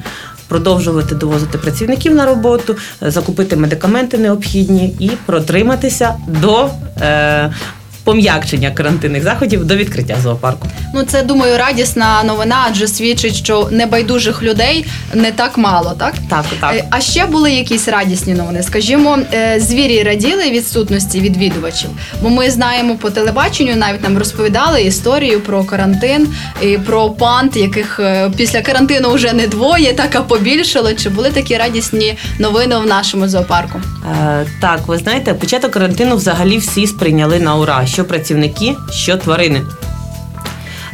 продовжувати 0.47 1.15
довозити 1.15 1.57
працівників 1.57 2.15
на 2.15 2.25
роботу, 2.25 2.75
е, 3.03 3.11
закупити 3.11 3.55
медикаменти 3.55 4.17
необхідні 4.17 4.95
і 4.99 5.09
протриматися 5.25 6.15
до 6.27 6.69
е, 7.01 7.53
пом'якчення 8.03 8.71
карантинних 8.71 9.23
заходів 9.23 9.65
до 9.65 9.75
відкриття 9.75 10.17
зоопарку. 10.23 10.67
Ну 10.93 11.03
це 11.03 11.23
думаю 11.23 11.57
радісна 11.57 12.23
новина, 12.23 12.65
адже 12.69 12.87
свідчить, 12.87 13.35
що 13.35 13.67
небайдужих 13.71 14.43
людей 14.43 14.85
не 15.13 15.31
так 15.31 15.57
мало, 15.57 15.95
так? 15.99 16.13
Так, 16.29 16.45
так. 16.59 16.75
Е, 16.75 16.85
А 16.89 17.01
ще 17.01 17.25
були 17.25 17.51
якісь 17.51 17.87
радісні 17.87 18.33
новини. 18.33 18.63
Скажімо, 18.63 19.19
е, 19.33 19.59
звірі 19.59 20.03
раділи 20.03 20.49
відсутності 20.51 21.19
відвідувачів, 21.19 21.89
бо 22.21 22.29
ми 22.29 22.51
знаємо 22.51 22.95
по 22.95 23.09
телебаченню, 23.09 23.75
навіть 23.75 24.03
нам 24.03 24.17
розповідали 24.17 24.81
історію 24.83 25.39
про 25.41 25.63
карантин 25.63 26.27
і 26.61 26.77
про 26.77 27.09
панд, 27.09 27.57
яких 27.57 27.99
е, 27.99 28.31
після 28.37 28.61
карантину 28.61 29.11
вже 29.11 29.33
не 29.33 29.47
двоє, 29.47 29.93
так 29.93 30.15
а 30.15 30.21
побільшало. 30.21 30.93
Чи 30.93 31.09
були 31.09 31.29
такі 31.29 31.57
радісні 31.57 32.17
новини 32.39 32.77
в 32.77 32.85
нашому 32.85 33.27
зоопарку? 33.27 33.81
Е, 34.11 34.45
так, 34.61 34.87
ви 34.87 34.97
знаєте, 34.97 35.33
початок 35.33 35.71
карантину 35.71 36.15
взагалі 36.15 36.57
всі 36.57 36.87
сприйняли 36.87 37.39
на 37.39 37.55
ура, 37.55 37.85
що 37.85 38.05
працівники, 38.05 38.75
що 38.91 39.17
тварини. 39.17 39.61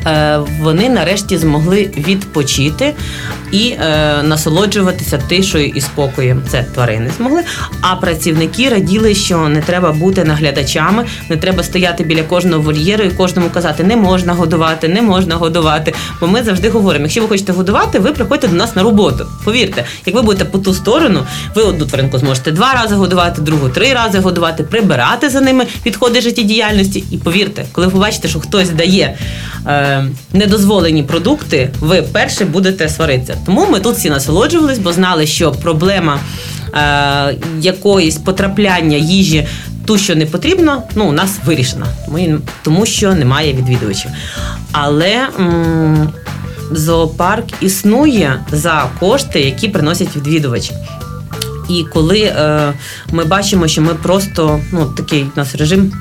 Е, 0.06 0.40
вони 0.62 0.90
нарешті 0.90 1.38
змогли 1.38 1.92
відпочити 1.98 2.96
і 3.52 3.70
е, 3.70 4.24
насолоджуватися 4.24 5.18
тишою 5.18 5.66
і 5.66 5.82
спокоєм. 5.82 6.42
Це 6.48 6.66
тварини 6.74 7.12
змогли. 7.18 7.42
А 7.82 7.96
працівники 7.96 8.70
раділи, 8.70 9.16
що 9.16 9.50
не 9.50 9.62
треба 9.62 9.92
бути 9.92 10.24
наглядачами, 10.24 11.06
не 11.30 11.38
треба 11.38 11.64
стояти 11.64 12.04
біля 12.04 12.24
кожного 12.24 12.62
вольєру 12.62 13.04
і 13.04 13.10
кожному 13.10 13.50
казати, 13.50 13.84
не 13.84 13.96
можна 13.96 14.34
годувати, 14.34 14.88
не 14.88 15.02
можна 15.02 15.36
годувати. 15.36 15.94
Бо 16.22 16.28
ми 16.28 16.44
завжди 16.44 16.70
говоримо: 16.70 17.06
якщо 17.06 17.22
ви 17.22 17.28
хочете 17.28 17.52
годувати, 17.52 18.00
ви 18.00 18.12
приходьте 18.12 18.48
до 18.48 18.56
нас 18.56 18.76
на 18.76 18.84
роботу. 18.84 19.28
Повірте, 19.44 19.86
як 20.06 20.16
ви 20.16 20.22
будете 20.22 20.46
по 20.46 20.58
ту 20.58 20.74
сторону, 20.74 21.26
ви 21.56 21.62
одну 21.62 21.86
тваринку 21.86 22.18
зможете 22.18 22.52
два 22.52 22.74
рази 22.74 22.96
годувати, 22.96 23.42
другу 23.42 23.70
три 23.70 23.94
рази 23.94 24.20
годувати, 24.20 24.64
прибирати 24.64 25.30
за 25.30 25.42
ними 25.42 25.66
відходи 25.86 26.22
життєдіяльності. 26.22 27.04
І 27.12 27.18
повірте, 27.18 27.66
коли 27.72 27.88
ви 27.88 27.94
побачите, 27.94 28.28
що 28.28 28.40
хтось 28.40 28.70
дає 28.70 29.18
е, 29.68 30.06
недозволені 30.34 31.04
продукти, 31.04 31.70
ви 31.80 32.02
перше 32.02 32.46
будете 32.46 32.90
сваритися. 32.90 33.39
Тому 33.46 33.68
ми 33.70 33.80
тут 33.80 33.96
всі 33.96 34.10
насолоджувались, 34.10 34.80
бо 34.80 34.94
знали, 34.94 35.28
що 35.28 35.52
проблема 35.52 36.20
е, 36.74 37.36
якоїсь 37.62 38.18
потрапляння 38.18 38.98
їжі. 38.98 39.48
Ту, 39.86 39.98
що 39.98 40.16
не 40.16 40.26
потрібно, 40.26 40.84
ну 40.96 41.06
у 41.06 41.12
нас 41.12 41.40
вирішена, 41.46 41.86
тому, 42.06 42.40
тому 42.64 42.86
що 42.86 43.14
немає 43.14 43.54
відвідувачів. 43.54 44.12
Але 44.72 45.28
м, 45.40 46.10
зоопарк 46.72 47.46
існує 47.62 48.44
за 48.52 48.90
кошти, 49.00 49.42
які 49.42 49.68
приносять 49.68 50.16
відвідувачі. 50.16 50.72
І 51.70 51.86
коли 51.94 52.20
е, 52.20 52.74
ми 53.12 53.26
бачимо, 53.26 53.68
що 53.68 53.82
ми 53.82 53.94
просто 53.94 54.60
ну 54.72 54.86
такий 54.86 55.24
у 55.24 55.32
нас 55.36 55.56
режим 55.56 55.92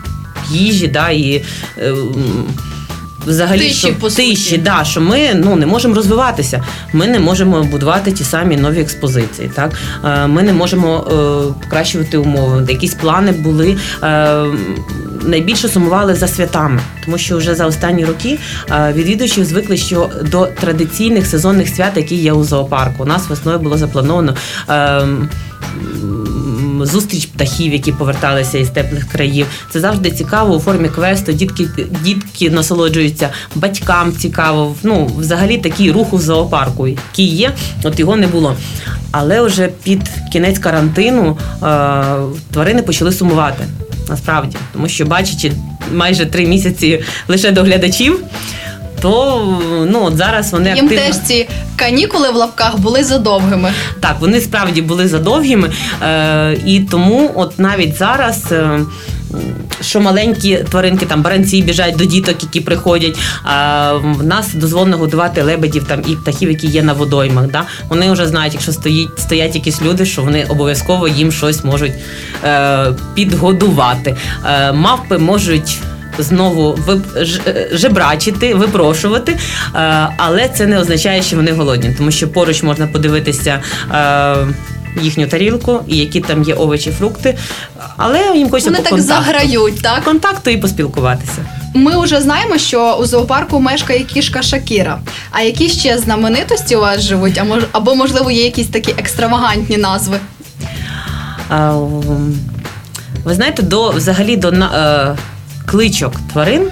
їжі, 0.50 0.88
да, 0.88 1.10
і 1.10 1.44
е, 1.78 1.94
взагалі 3.28 3.58
Тиші, 3.60 3.74
що, 3.74 3.94
по 3.94 4.10
суті. 4.10 4.28
тиші, 4.30 4.58
да, 4.58 4.84
що 4.84 5.00
ми 5.00 5.34
ну 5.34 5.56
не 5.56 5.66
можемо 5.66 5.94
розвиватися. 5.94 6.64
Ми 6.92 7.06
не 7.06 7.18
можемо 7.18 7.62
будувати 7.62 8.12
ті 8.12 8.24
самі 8.24 8.56
нові 8.56 8.80
експозиції. 8.80 9.50
Так 9.54 9.72
е, 10.04 10.26
ми 10.26 10.42
не 10.42 10.52
можемо 10.52 11.06
е, 11.10 11.62
покращувати 11.64 12.18
умови. 12.18 12.66
Якісь 12.68 12.94
плани 12.94 13.32
були. 13.32 13.76
Е, 14.02 14.44
Найбільше 15.22 15.68
сумували 15.68 16.14
за 16.14 16.28
святами, 16.28 16.80
тому 17.04 17.18
що 17.18 17.36
вже 17.36 17.54
за 17.54 17.66
останні 17.66 18.04
роки 18.04 18.38
е, 18.70 18.92
відвідувачі 18.96 19.44
звикли, 19.44 19.76
що 19.76 20.10
до 20.22 20.46
традиційних 20.46 21.26
сезонних 21.26 21.68
свят, 21.68 21.92
які 21.96 22.14
є 22.14 22.32
у 22.32 22.44
зоопарку, 22.44 23.02
у 23.02 23.06
нас 23.06 23.28
весною 23.28 23.58
було 23.58 23.78
заплановано. 23.78 24.36
Е, 24.70 25.02
Зустріч 26.82 27.26
птахів, 27.26 27.72
які 27.72 27.92
поверталися 27.92 28.58
із 28.58 28.68
теплих 28.68 29.08
країв. 29.08 29.46
Це 29.72 29.80
завжди 29.80 30.10
цікаво 30.10 30.56
у 30.56 30.60
формі 30.60 30.88
квесту. 30.88 31.32
Дітки, 31.32 31.68
дітки 32.04 32.50
насолоджуються, 32.50 33.30
батькам 33.54 34.12
цікаво. 34.12 34.74
Ну, 34.82 35.10
взагалі 35.18 35.58
такий 35.58 35.92
рух 35.92 36.12
у 36.12 36.18
зоопарку, 36.18 36.88
який 36.88 37.26
є, 37.26 37.52
от 37.82 38.00
його 38.00 38.16
не 38.16 38.26
було. 38.26 38.56
Але 39.10 39.42
вже 39.42 39.68
під 39.82 40.00
кінець 40.32 40.58
карантину 40.58 41.38
е, 41.62 41.66
тварини 42.52 42.82
почали 42.82 43.12
сумувати. 43.12 43.64
Насправді, 44.08 44.56
тому 44.72 44.88
що 44.88 45.04
бачачи 45.04 45.52
майже 45.94 46.26
три 46.26 46.46
місяці 46.46 47.02
лише 47.28 47.50
доглядачів, 47.50 48.20
то 49.00 49.42
ну 49.90 50.04
от 50.04 50.16
зараз 50.16 50.52
вони 50.52 50.74
Їм 50.74 50.84
активно... 50.84 51.06
теж 51.06 51.16
ці 51.18 51.48
канікули 51.76 52.30
в 52.30 52.34
лапках 52.34 52.78
були 52.78 53.04
задовгими. 53.04 53.72
Так, 54.00 54.16
вони 54.20 54.40
справді 54.40 54.82
були 54.82 55.08
задовгими, 55.08 55.70
е, 56.02 56.58
і 56.66 56.80
тому, 56.80 57.30
от 57.34 57.58
навіть 57.58 57.96
зараз. 57.96 58.52
Е, 58.52 58.80
що 59.80 60.00
маленькі 60.00 60.64
тваринки, 60.70 61.06
там 61.06 61.22
баранці 61.22 61.62
біжать 61.62 61.96
до 61.96 62.04
діток, 62.04 62.42
які 62.42 62.60
приходять. 62.60 63.18
А 63.44 63.92
в 63.92 64.24
нас 64.24 64.54
дозволено 64.54 64.98
годувати 64.98 65.42
лебедів 65.42 65.84
там 65.84 66.02
і 66.08 66.16
птахів, 66.16 66.50
які 66.50 66.66
є 66.66 66.82
на 66.82 66.92
водоймах. 66.92 67.46
Да? 67.46 67.62
Вони 67.88 68.12
вже 68.12 68.26
знають, 68.26 68.54
якщо 68.54 68.72
стоїть, 68.72 69.18
стоять 69.18 69.54
якісь 69.54 69.82
люди, 69.82 70.06
що 70.06 70.22
вони 70.22 70.44
обов'язково 70.48 71.08
їм 71.08 71.32
щось 71.32 71.64
можуть 71.64 71.92
е, 72.44 72.86
підгодувати. 73.14 74.16
Е, 74.46 74.72
мавпи 74.72 75.18
можуть. 75.18 75.78
Знову 76.18 76.78
е, 77.46 77.68
жебрачити, 77.72 78.54
випрошувати, 78.54 79.32
е, 79.74 80.08
але 80.16 80.48
це 80.48 80.66
не 80.66 80.78
означає, 80.80 81.22
що 81.22 81.36
вони 81.36 81.52
голодні, 81.52 81.94
тому 81.98 82.10
що 82.10 82.28
поруч 82.28 82.62
можна 82.62 82.86
подивитися 82.86 83.60
е, 83.94 84.36
їхню 85.02 85.26
тарілку, 85.26 85.80
і 85.86 85.96
які 85.96 86.20
там 86.20 86.42
є 86.42 86.54
овочі, 86.54 86.90
фрукти, 86.90 87.36
але 87.96 88.20
їм 88.34 88.50
хочеться 88.50 88.70
Вони 88.70 88.78
по 88.82 88.90
так 88.90 88.98
контакту. 88.98 89.24
заграють, 89.24 89.82
так? 89.82 90.04
контакту 90.04 90.50
і 90.50 90.56
поспілкуватися. 90.56 91.44
Ми 91.74 92.02
вже 92.04 92.20
знаємо, 92.20 92.58
що 92.58 92.94
у 92.94 93.04
зоопарку 93.04 93.60
мешкає 93.60 94.00
кішка 94.00 94.42
Шакіра. 94.42 94.98
А 95.30 95.40
які 95.40 95.68
ще 95.68 95.98
знаменитості 95.98 96.76
у 96.76 96.80
вас 96.80 97.00
живуть? 97.00 97.40
Або 97.72 97.94
можливо 97.94 98.30
є 98.30 98.44
якісь 98.44 98.66
такі 98.68 98.94
екстравагантні 98.98 99.76
назви? 99.76 100.16
А, 101.48 101.72
Ви 103.24 103.34
знаєте, 103.34 103.62
до 103.62 103.90
взагалі 103.90 104.36
до 104.36 104.48
е, 104.48 105.16
кличок 105.70 106.12
тварин 106.32 106.68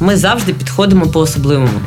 ми 0.00 0.16
завжди 0.16 0.52
підходимо 0.52 1.06
по-особливому. 1.06 1.80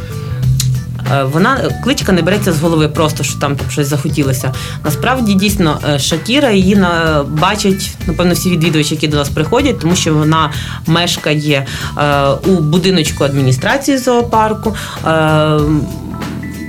Е, 1.11 1.23
Вона 1.23 1.57
кличка 1.83 2.11
не 2.11 2.21
береться 2.21 2.53
з 2.53 2.59
голови, 2.59 2.87
просто 2.87 3.23
що 3.23 3.39
там 3.39 3.57
щось 3.69 3.87
захотілося. 3.87 4.53
Насправді 4.85 5.33
дійсно 5.33 5.79
е, 5.89 5.99
Шакіра 5.99 6.51
її 6.51 6.75
на 6.75 7.23
бачать, 7.29 7.91
напевно, 8.07 8.33
всі 8.33 8.49
відвідувачі, 8.49 8.95
які 8.95 9.07
до 9.07 9.17
нас 9.17 9.29
приходять, 9.29 9.79
тому 9.79 9.95
що 9.95 10.13
вона 10.13 10.51
мешкає 10.87 11.65
е, 11.97 12.27
у 12.29 12.61
будиночку 12.61 13.23
адміністрації 13.23 13.97
зоопарку. 13.97 14.75
Е, 15.07 15.59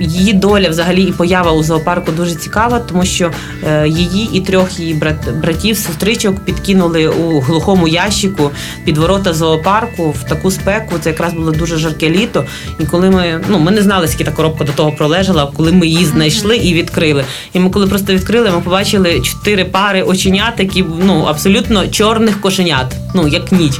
Її 0.03 0.33
доля 0.33 0.69
взагалі 0.69 1.03
і 1.03 1.11
поява 1.11 1.51
у 1.51 1.63
зоопарку 1.63 2.11
дуже 2.11 2.35
цікава, 2.35 2.79
тому 2.79 3.05
що 3.05 3.31
е, 3.67 3.87
її 3.87 4.29
і 4.33 4.41
трьох 4.41 4.79
її 4.79 4.93
брат, 4.93 5.35
братів, 5.41 5.77
сестричок 5.77 6.39
підкинули 6.39 7.07
у 7.07 7.39
глухому 7.39 7.87
ящику 7.87 8.51
під 8.85 8.97
ворота 8.97 9.33
зоопарку 9.33 10.11
в 10.11 10.23
таку 10.23 10.51
спеку. 10.51 10.95
Це 10.99 11.09
якраз 11.09 11.33
було 11.33 11.51
дуже 11.51 11.77
жарке 11.77 12.09
літо. 12.09 12.45
І 12.79 12.85
коли 12.85 13.09
ми 13.09 13.41
ну 13.49 13.59
ми 13.59 13.71
не 13.71 13.81
знали, 13.81 14.07
скільки 14.07 14.23
та 14.23 14.31
коробка 14.31 14.63
до 14.63 14.71
того 14.71 14.91
пролежала, 14.91 15.51
коли 15.57 15.71
ми 15.71 15.87
її 15.87 16.05
знайшли 16.05 16.57
і 16.57 16.73
відкрили. 16.73 17.25
І 17.53 17.59
ми, 17.59 17.69
коли 17.69 17.87
просто 17.87 18.13
відкрили, 18.13 18.51
ми 18.51 18.61
побачили 18.61 19.19
чотири 19.19 19.65
пари 19.65 20.01
оченят, 20.01 20.53
які 20.59 20.85
ну 21.05 21.23
абсолютно 21.23 21.87
чорних 21.87 22.41
кошенят, 22.41 22.95
ну 23.13 23.27
як 23.27 23.51
ніч. 23.51 23.73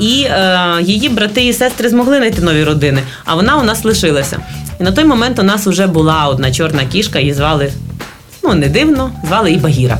І 0.00 0.22
е, 0.22 0.58
її 0.82 1.08
брати 1.08 1.46
і 1.46 1.52
сестри 1.52 1.88
змогли 1.88 2.16
знайти 2.16 2.42
нові 2.42 2.64
родини, 2.64 3.02
а 3.24 3.34
вона 3.34 3.56
у 3.56 3.62
нас 3.62 3.84
лишилася. 3.84 4.38
І 4.80 4.82
на 4.82 4.92
той 4.92 5.04
момент 5.04 5.38
у 5.38 5.42
нас 5.42 5.66
вже 5.66 5.86
була 5.86 6.26
одна 6.26 6.52
чорна 6.52 6.84
кішка, 6.84 7.18
її 7.18 7.34
звали, 7.34 7.72
ну 8.42 8.54
не 8.54 8.68
дивно, 8.68 9.10
звали 9.26 9.48
її 9.50 9.62
Багіра. 9.62 9.98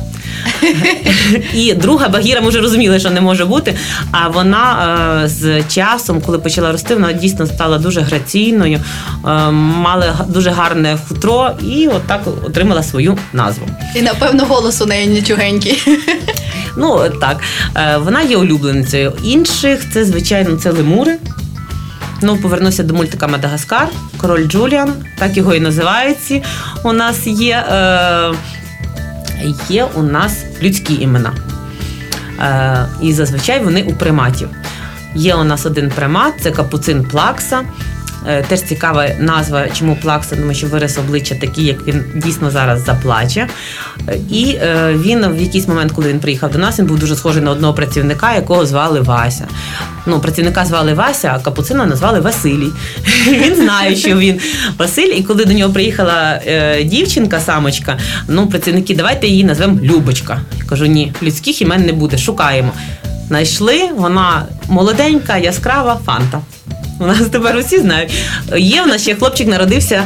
І 1.53 1.73
друга 1.73 2.09
Багіра, 2.09 2.41
ми 2.41 2.49
вже 2.49 2.59
розуміли, 2.61 2.99
що 2.99 3.09
не 3.09 3.21
може 3.21 3.45
бути. 3.45 3.75
А 4.11 4.27
вона 4.27 5.21
е, 5.23 5.27
з 5.27 5.63
часом, 5.63 6.21
коли 6.21 6.39
почала 6.39 6.71
рости, 6.71 6.93
вона 6.93 7.13
дійсно 7.13 7.47
стала 7.47 7.77
дуже 7.77 8.01
граційною, 8.01 8.79
е, 9.25 9.51
мала 9.51 10.15
дуже 10.27 10.49
гарне 10.49 10.97
хутро 11.07 11.51
і 11.61 11.87
отак 11.87 12.21
отримала 12.45 12.83
свою 12.83 13.17
назву. 13.33 13.67
І 13.95 14.01
напевно 14.01 14.45
голос 14.45 14.81
у 14.81 14.85
неї 14.85 15.07
нічогенький. 15.07 15.83
Ну 16.77 17.01
так, 17.21 17.37
Е, 17.77 17.97
вона 17.97 18.21
є 18.21 18.37
улюбленицею. 18.37 19.13
Інших 19.23 19.91
це, 19.93 20.05
звичайно, 20.05 20.55
це 20.57 20.71
лемури. 20.71 21.17
Ну, 22.21 22.37
повернуся 22.37 22.83
до 22.83 22.93
мультика 22.93 23.27
Мадагаскар, 23.27 23.87
король 24.17 24.47
Джуліан, 24.47 24.93
так 25.17 25.37
його 25.37 25.55
і 25.55 25.59
називається. 25.59 26.41
У 26.83 26.93
нас 26.93 27.27
є, 27.27 27.65
е, 27.71 28.33
є 29.69 29.85
у 29.95 30.03
нас 30.03 30.43
людські 30.61 31.01
імена. 31.01 31.33
Е, 32.39 32.85
і 33.01 33.13
зазвичай 33.13 33.63
вони 33.63 33.83
у 33.83 33.93
приматів. 33.93 34.49
Є 35.15 35.35
у 35.35 35.43
нас 35.43 35.65
один 35.65 35.89
примат, 35.89 36.33
це 36.41 36.51
капуцин 36.51 37.03
Плакса. 37.03 37.63
Е, 38.27 38.43
Теж 38.47 38.61
цікава 38.61 39.07
назва, 39.19 39.69
чому 39.69 39.95
Плакса, 39.95 40.35
тому 40.35 40.53
що 40.53 40.67
вираз 40.67 40.97
обличчя 40.97 41.35
такий, 41.35 41.65
як 41.65 41.87
він 41.87 42.03
дійсно 42.15 42.51
зараз 42.51 42.85
заплаче. 42.85 43.47
І 44.29 44.57
е, 44.61 44.93
він 45.05 45.27
в 45.27 45.41
якийсь 45.41 45.67
момент, 45.67 45.91
коли 45.91 46.09
він 46.09 46.19
приїхав 46.19 46.51
до 46.51 46.57
нас, 46.57 46.79
він 46.79 46.85
був 46.85 46.99
дуже 46.99 47.15
схожий 47.15 47.43
на 47.43 47.51
одного 47.51 47.73
працівника, 47.73 48.35
якого 48.35 48.65
звали 48.65 49.01
Вася. 49.01 49.47
Ну, 50.05 50.19
працівника 50.19 50.65
звали 50.65 50.93
Вася, 50.93 51.31
а 51.35 51.39
капуцина 51.39 51.85
назвали 51.85 52.19
Василій. 52.19 52.69
Він 53.27 53.55
знає, 53.55 53.95
що 53.95 54.17
він 54.17 54.39
Василь. 54.77 55.13
І 55.17 55.23
коли 55.23 55.45
до 55.45 55.53
нього 55.53 55.73
приїхала 55.73 56.39
е, 56.47 56.83
дівчинка, 56.83 57.39
самочка, 57.39 57.97
ну 58.27 58.47
працівники, 58.47 58.95
давайте 58.95 59.27
її 59.27 59.43
назвемо 59.43 59.79
Любочка. 59.83 60.39
Я 60.59 60.65
кажу, 60.65 60.85
ні, 60.85 61.13
людських 61.23 61.61
імен 61.61 61.85
не 61.85 61.93
буде, 61.93 62.17
шукаємо. 62.17 62.71
Знайшли, 63.27 63.89
вона 63.97 64.45
молоденька, 64.67 65.37
яскрава, 65.37 65.99
фанта. 66.05 66.41
У 66.99 67.05
нас 67.05 67.19
тепер 67.31 67.57
усі 67.57 67.79
знають. 67.79 68.11
Є 68.57 68.81
в 68.81 68.87
нас 68.87 69.01
ще 69.01 69.15
хлопчик 69.15 69.47
народився 69.47 70.03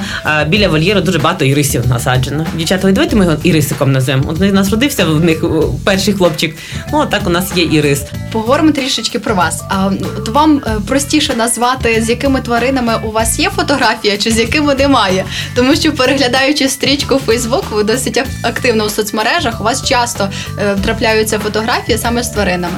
біля 0.48 0.68
вольєру, 0.68 1.02
дуже 1.02 1.20
багато 1.20 1.46
ірисів 1.46 1.88
насаджено. 1.88 2.46
Дівчата, 2.56 2.88
ой, 2.88 2.94
давайте 2.94 3.16
ми 3.16 3.26
його 3.26 3.38
ірисиком 3.44 3.92
назвемо. 3.92 4.24
От 4.28 4.42
у 4.42 4.46
нас 4.46 4.70
родився 4.70 5.06
в 5.06 5.24
них 5.24 5.44
перший 5.86 6.14
хлопчик. 6.14 6.56
Ну, 6.94 7.06
так 7.06 7.22
у 7.28 7.30
нас 7.30 7.52
є 7.56 7.64
ірис. 7.64 8.04
Поговоримо 8.32 8.72
трішечки 8.72 9.20
про 9.20 9.36
вас. 9.36 9.64
А 9.70 9.92
от 10.18 10.30
вам 10.30 10.62
е, 10.68 10.72
простіше 10.88 11.34
назвати, 11.36 12.02
з 12.06 12.10
якими 12.10 12.42
тваринами 12.42 12.94
у 13.04 13.12
вас 13.12 13.40
є 13.40 13.50
фотографія, 13.50 14.18
чи 14.18 14.32
з 14.32 14.40
якими 14.40 14.76
немає? 14.76 15.26
Тому 15.56 15.76
що 15.76 15.92
переглядаючи 15.92 16.70
стрічку 16.70 17.20
Фейсбук, 17.26 17.66
ви 17.72 17.84
досить 17.84 18.18
ак- 18.18 18.28
активно 18.44 18.84
у 18.86 18.90
соцмережах. 18.90 19.62
У 19.62 19.64
вас 19.64 19.86
часто 19.90 20.30
е, 20.60 20.76
трапляються 20.86 21.40
фотографії 21.40 21.98
саме 21.98 22.24
з 22.24 22.30
тваринами. 22.30 22.78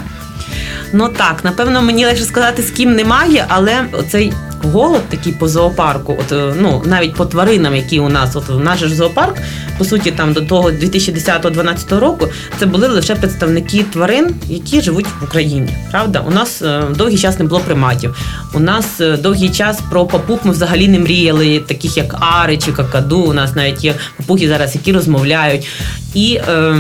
Ну 0.94 1.10
так, 1.18 1.44
напевно, 1.44 1.82
мені 1.82 2.06
легше 2.06 2.24
сказати, 2.24 2.64
з 2.64 2.72
ким 2.72 2.96
немає, 2.96 3.46
але 3.50 3.86
оцей 3.92 4.34
голод 4.64 5.02
такий 5.10 5.34
по 5.34 5.48
зоопарку, 5.48 6.18
от 6.20 6.32
е, 6.32 6.54
ну 6.62 6.84
навіть 6.86 7.16
по 7.16 7.26
тваринам, 7.26 7.76
які 7.76 8.00
у 8.00 8.10
нас, 8.10 8.36
от 8.36 8.64
наш 8.64 8.80
зоопарк, 8.80 9.38
по 9.78 9.86
суті, 9.86 10.12
там 10.12 10.34
до 10.34 10.42
того 10.42 10.72
2010-2012 10.72 12.00
року, 12.00 12.28
це 12.60 12.66
були 12.66 12.88
лише 12.88 13.16
представники 13.16 13.86
тварин, 13.94 14.36
які 14.48 14.82
живуть 14.82 15.06
в 15.22 15.24
Україні. 15.24 15.70
Правда, 15.92 16.24
у 16.28 16.32
нас 16.32 16.62
е, 16.62 16.84
довгий 16.96 17.18
час 17.18 17.40
не 17.40 17.46
було 17.46 17.62
приматів. 17.62 18.16
У 18.54 18.60
нас 18.60 19.02
е, 19.02 19.18
довгий 19.18 19.50
час 19.50 19.80
про 19.90 20.06
папуг 20.06 20.40
ми 20.44 20.52
взагалі 20.52 20.88
не 20.88 21.00
мріяли, 21.00 21.60
таких 21.60 21.98
як 21.98 22.16
Ари 22.20 22.58
чи 22.58 22.72
Какаду. 22.72 23.20
У 23.20 23.34
нас 23.34 23.56
навіть 23.56 23.84
є 23.84 23.96
папуги 24.18 24.48
зараз, 24.48 24.76
які 24.76 24.92
розмовляють. 24.92 25.68
І 26.14 26.40
е, 26.48 26.76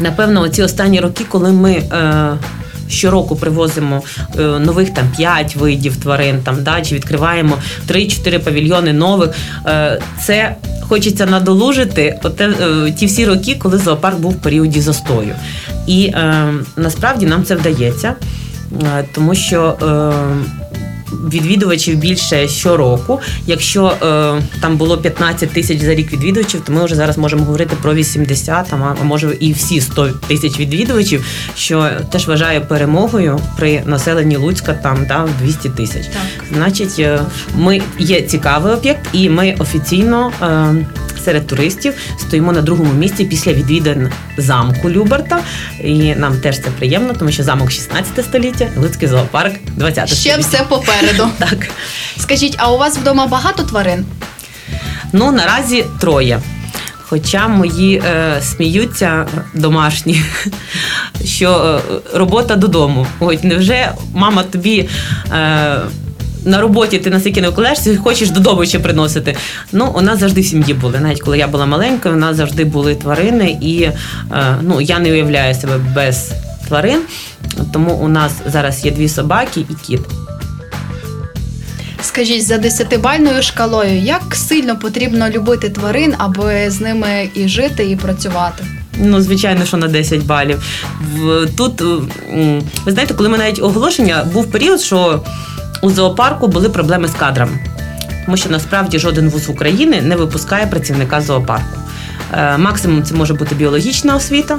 напевно, 0.00 0.40
оці 0.40 0.62
останні 0.62 1.00
роки, 1.00 1.24
коли 1.28 1.52
ми. 1.52 1.72
Е, 1.72 2.36
Щороку 2.92 3.36
привозимо 3.36 4.02
е, 4.38 4.42
нових 4.42 4.94
там 4.94 5.04
5 5.16 5.56
видів 5.56 5.96
тварин, 5.96 6.42
там 6.44 6.56
да, 6.62 6.80
чи 6.80 6.94
відкриваємо 6.94 7.58
3-4 7.88 8.38
павільйони 8.38 8.92
нових. 8.92 9.30
Е, 9.66 10.00
це 10.22 10.56
хочеться 10.80 11.26
надолужити 11.26 12.20
е, 12.40 12.92
ті 12.98 13.06
всі 13.06 13.26
роки, 13.26 13.56
коли 13.58 13.78
зоопарк 13.78 14.18
був 14.18 14.32
в 14.32 14.42
періоді 14.42 14.80
застою. 14.80 15.34
І 15.86 16.12
насправді 16.76 17.26
нам 17.26 17.44
це 17.44 17.54
вдається, 17.54 18.14
тому 19.14 19.34
що. 19.34 19.76
Відвідувачів 21.32 21.96
більше 21.96 22.48
щороку. 22.48 23.20
Якщо 23.46 23.86
е, 23.86 24.42
там 24.60 24.76
було 24.76 24.98
15 24.98 25.50
тисяч 25.50 25.80
за 25.80 25.94
рік 25.94 26.12
відвідувачів, 26.12 26.60
то 26.60 26.72
ми 26.72 26.84
вже 26.84 26.94
зараз 26.94 27.18
можемо 27.18 27.44
говорити 27.44 27.76
про 27.82 27.94
80, 27.94 28.72
а 28.72 29.04
може 29.04 29.36
і 29.40 29.52
всі 29.52 29.80
100 29.80 30.08
тисяч 30.08 30.60
відвідувачів, 30.60 31.24
що 31.56 31.90
теж 32.10 32.28
вважаю 32.28 32.60
перемогою 32.60 33.40
при 33.56 33.82
населенні 33.86 34.36
Луцька 34.36 34.72
там 34.72 35.06
да, 35.08 35.28
200 35.42 35.68
тисяч. 35.68 36.02
Значить, 36.54 36.96
е, 36.98 37.20
ми 37.56 37.82
є 37.98 38.22
цікавий 38.22 38.72
об'єкт, 38.72 39.08
і 39.12 39.28
ми 39.28 39.54
офіційно. 39.58 40.32
Е, 40.42 40.86
Серед 41.24 41.46
туристів 41.46 41.94
стоїмо 42.18 42.52
на 42.52 42.62
другому 42.62 42.92
місці 42.92 43.24
після 43.24 43.52
відвідин 43.52 44.08
замку 44.36 44.90
Люберта. 44.90 45.40
І 45.84 46.14
нам 46.14 46.36
теж 46.40 46.56
це 46.56 46.70
приємно, 46.78 47.14
тому 47.18 47.32
що 47.32 47.42
замок 47.42 47.70
16 47.70 48.24
століття, 48.24 48.68
Луцький 48.76 49.08
зоопарк 49.08 49.54
20 49.76 50.08
Ще 50.08 50.16
століття. 50.16 50.40
все 50.48 50.64
попереду. 50.68 51.28
Так. 51.38 51.68
Скажіть, 52.18 52.54
а 52.58 52.72
у 52.72 52.78
вас 52.78 52.98
вдома 52.98 53.26
багато 53.26 53.62
тварин? 53.62 54.04
Ну, 55.12 55.32
наразі 55.32 55.84
троє. 56.00 56.40
Хоча 57.02 57.48
мої 57.48 58.02
е, 58.06 58.40
сміються 58.42 59.26
домашні, 59.54 60.22
що 61.24 61.80
е, 61.90 62.18
робота 62.18 62.56
додому. 62.56 63.06
Ось 63.20 63.42
невже 63.44 63.92
мама 64.14 64.42
тобі. 64.42 64.88
Е, 65.32 65.78
на 66.44 66.60
роботі 66.60 66.98
ти 66.98 67.10
настільки 67.10 67.40
не 67.40 67.48
вкладаєшся, 67.48 67.96
хочеш 67.96 68.30
додому 68.30 68.66
ще 68.66 68.78
приносити. 68.78 69.36
Ну, 69.72 69.92
у 69.94 70.00
нас 70.00 70.20
завжди 70.20 70.40
в 70.40 70.46
сім'ї 70.46 70.74
були. 70.74 71.00
Навіть 71.00 71.20
коли 71.20 71.38
я 71.38 71.48
була 71.48 71.66
маленькою, 71.66 72.14
у 72.14 72.18
нас 72.18 72.36
завжди 72.36 72.64
були 72.64 72.94
тварини, 72.94 73.58
і 73.60 73.82
е, 73.82 73.96
ну, 74.62 74.80
я 74.80 74.98
не 74.98 75.10
уявляю 75.12 75.54
себе 75.54 75.78
без 75.94 76.32
тварин. 76.68 77.00
Тому 77.72 77.94
у 77.94 78.08
нас 78.08 78.32
зараз 78.46 78.84
є 78.84 78.90
дві 78.90 79.08
собаки 79.08 79.60
і 79.70 79.74
кіт. 79.86 80.00
Скажіть, 82.02 82.46
за 82.46 82.58
десятибальною 82.58 83.42
шкалою, 83.42 83.98
як 83.98 84.34
сильно 84.34 84.76
потрібно 84.76 85.30
любити 85.30 85.70
тварин, 85.70 86.14
аби 86.18 86.70
з 86.70 86.80
ними 86.80 87.28
і 87.34 87.48
жити, 87.48 87.90
і 87.90 87.96
працювати? 87.96 88.64
Ну, 88.98 89.20
звичайно, 89.20 89.64
що 89.64 89.76
на 89.76 89.88
10 89.88 90.22
балів. 90.22 90.62
Тут, 91.56 91.80
ви 92.84 92.92
знаєте, 92.92 93.14
коли 93.14 93.28
ми 93.28 93.38
навіть 93.38 93.62
оголошення, 93.62 94.26
був 94.32 94.50
період, 94.50 94.80
що 94.80 95.22
у 95.82 95.90
зоопарку 95.90 96.48
були 96.48 96.68
проблеми 96.68 97.08
з 97.08 97.12
кадрами. 97.12 97.58
Тому 98.24 98.36
що 98.36 98.50
насправді 98.50 98.98
жоден 98.98 99.28
вуз 99.28 99.48
України 99.48 100.02
не 100.02 100.16
випускає 100.16 100.66
працівника 100.66 101.20
зоопарку. 101.20 101.78
Е, 102.32 102.58
Максимум 102.58 103.02
це 103.02 103.14
може 103.14 103.34
бути 103.34 103.54
біологічна 103.54 104.16
освіта, 104.16 104.58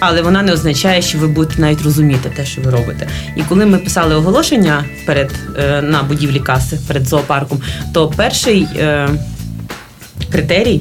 але 0.00 0.22
вона 0.22 0.42
не 0.42 0.52
означає, 0.52 1.02
що 1.02 1.18
ви 1.18 1.28
будете 1.28 1.60
навіть 1.62 1.82
розуміти 1.82 2.32
те, 2.36 2.44
що 2.44 2.62
ви 2.62 2.70
робите. 2.70 3.08
І 3.36 3.42
коли 3.42 3.66
ми 3.66 3.78
писали 3.78 4.14
оголошення 4.14 4.84
перед 5.06 5.32
е, 5.58 5.82
на 5.82 6.02
будівлі 6.02 6.40
каси 6.40 6.78
перед 6.88 7.08
зоопарком, 7.08 7.60
то 7.92 8.08
перший 8.08 8.62
е, 8.62 9.08
критерій 10.32 10.80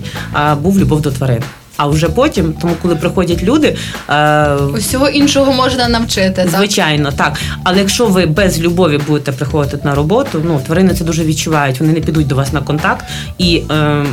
був 0.61 0.79
любов 0.79 1.01
до 1.01 1.11
тварин. 1.11 1.43
А 1.79 1.87
вже 1.87 2.09
потім, 2.09 2.53
тому 2.61 2.73
коли 2.81 2.95
приходять 2.95 3.43
люди, 3.43 3.75
е, 4.09 4.55
Усього 4.55 5.09
іншого 5.09 5.53
можна 5.53 5.87
навчити. 5.87 6.31
Так? 6.35 6.49
Звичайно, 6.49 7.11
так. 7.11 7.39
Але 7.63 7.77
якщо 7.79 8.05
ви 8.05 8.25
без 8.25 8.59
любові 8.59 8.99
будете 9.07 9.31
приходити 9.31 9.79
на 9.83 9.95
роботу, 9.95 10.41
ну 10.45 10.61
тварини 10.65 10.93
це 10.93 11.03
дуже 11.03 11.23
відчувають. 11.23 11.79
Вони 11.79 11.93
не 11.93 11.99
підуть 11.99 12.27
до 12.27 12.35
вас 12.35 12.53
на 12.53 12.61
контакт, 12.61 13.05
і 13.37 13.63
е, 13.71 14.05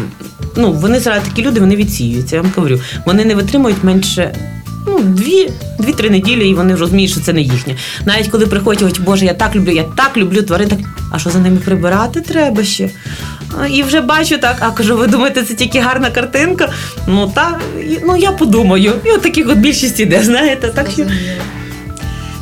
ну 0.57 0.73
вони 0.73 1.01
зараз 1.01 1.23
такі 1.25 1.43
люди, 1.43 1.61
вони 1.61 1.77
відсіюються. 1.77 2.37
Я 2.37 2.43
вам 2.43 2.53
говорю, 2.57 2.81
вони 3.07 3.25
не 3.25 3.35
витримують 3.35 3.85
менше. 3.85 4.35
Ну, 4.89 4.99
дві, 4.99 5.51
дві-три 5.79 6.11
неділі, 6.11 6.49
і 6.49 6.55
вони 6.55 6.75
розуміють, 6.75 7.11
що 7.11 7.21
це 7.21 7.33
не 7.33 7.41
їхнє. 7.41 7.77
Навіть 8.05 8.29
коли 8.29 8.47
приходять, 8.47 8.83
говорять, 8.83 9.01
Боже, 9.01 9.25
я 9.25 9.35
так 9.35 9.57
люблю, 9.57 9.71
я 9.71 9.83
так 9.83 10.17
люблю 10.17 10.43
тварин, 10.43 10.69
так 10.69 10.79
а 11.13 11.19
що 11.19 11.31
за 11.31 11.39
ними 11.39 11.57
прибирати 11.57 12.21
треба 12.21 12.65
ще? 12.65 12.91
І 13.71 13.83
вже 13.83 14.01
бачу 14.01 14.39
так, 14.39 14.57
а 14.61 14.71
кажу, 14.71 14.97
ви 14.97 15.07
думаєте, 15.07 15.43
це 15.43 15.55
тільки 15.55 15.81
гарна 15.81 16.11
картинка? 16.11 16.73
Ну 17.07 17.33
так, 17.35 17.61
ну 18.05 18.17
я 18.17 18.33
подумаю. 18.33 18.93
І 19.05 19.11
от 19.11 19.23
таких 19.23 19.49
от 19.49 19.59
більшість 19.59 20.01
іде, 20.01 20.23
знаєте, 20.23 20.69
так 20.69 20.91
що. 20.91 21.07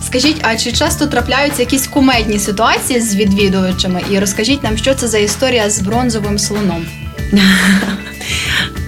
Скажіть, 0.07 0.37
а 0.43 0.57
чи 0.57 0.73
часто 0.73 1.07
трапляються 1.07 1.63
якісь 1.63 1.87
кумедні 1.87 2.39
ситуації 2.39 3.01
з 3.01 3.17
відвідувачами? 3.17 4.03
І 4.11 4.19
розкажіть 4.19 4.63
нам, 4.63 4.77
що 4.77 4.95
це 4.95 5.09
за 5.09 5.19
історія 5.19 5.71
з 5.71 5.81
бронзовим 5.81 6.39
слоном? 6.39 6.87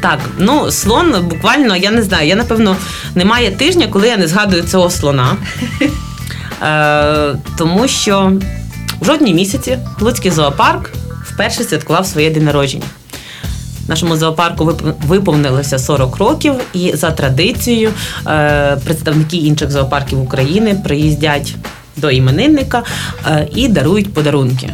Так, 0.03 0.21
ну 0.39 0.71
слон 0.71 1.29
буквально, 1.29 1.77
я 1.77 1.91
не 1.91 2.03
знаю, 2.03 2.29
я 2.29 2.37
напевно 2.37 2.77
немає 3.15 3.51
тижня, 3.51 3.87
коли 3.87 4.09
я 4.09 4.17
не 4.17 4.27
згадую 4.29 4.63
цього 4.63 4.91
слона. 4.91 5.37
Е, 6.63 7.35
тому 7.59 7.89
що 7.89 8.33
в 9.01 9.05
жодній 9.05 9.35
місяці 9.35 9.79
Луцький 10.01 10.31
зоопарк 10.31 10.91
вперше 11.37 11.65
святкував 11.65 12.07
своє 12.07 12.31
день 12.31 12.45
народження. 12.45 12.85
Нашому 13.89 14.17
зоопарку 14.17 14.65
вип- 14.65 14.95
виповнилося 15.07 15.79
40 15.79 16.17
років, 16.17 16.55
і 16.75 16.93
за 16.97 17.11
традицією 17.11 17.91
е, 18.27 18.77
представники 18.85 19.37
інших 19.37 19.71
зоопарків 19.71 20.21
України 20.23 20.81
приїздять 20.85 21.55
до 21.97 22.11
іменинника 22.11 22.83
е, 23.27 23.49
і 23.55 23.69
дарують 23.69 24.15
подарунки. 24.15 24.71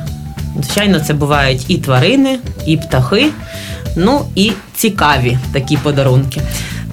Звичайно, 0.63 1.01
це 1.01 1.15
бувають 1.15 1.65
і 1.69 1.77
тварини, 1.79 2.39
і 2.67 2.77
птахи, 2.77 3.27
ну 3.97 4.25
і 4.35 4.53
цікаві 4.77 5.39
такі 5.53 5.77
подарунки. 5.77 6.41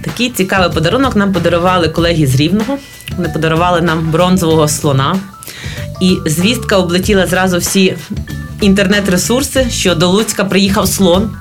Такий 0.04 0.30
цікавий 0.30 0.70
подарунок 0.70 1.16
нам 1.16 1.34
подарували 1.34 1.88
колеги 1.90 2.28
з 2.28 2.36
Рівного. 2.36 2.78
Вони 3.18 3.30
подарували 3.30 3.82
нам 3.82 4.12
бронзового 4.12 4.68
слона. 4.68 5.16
І 6.02 6.18
звістка 6.26 6.78
облетіла 6.78 7.28
зразу 7.28 7.58
всі 7.58 7.96
інтернет-ресурси, 8.62 9.68
що 9.72 9.96
до 9.96 10.08
Луцька 10.08 10.46
приїхав 10.46 10.88
слон. 10.88 11.32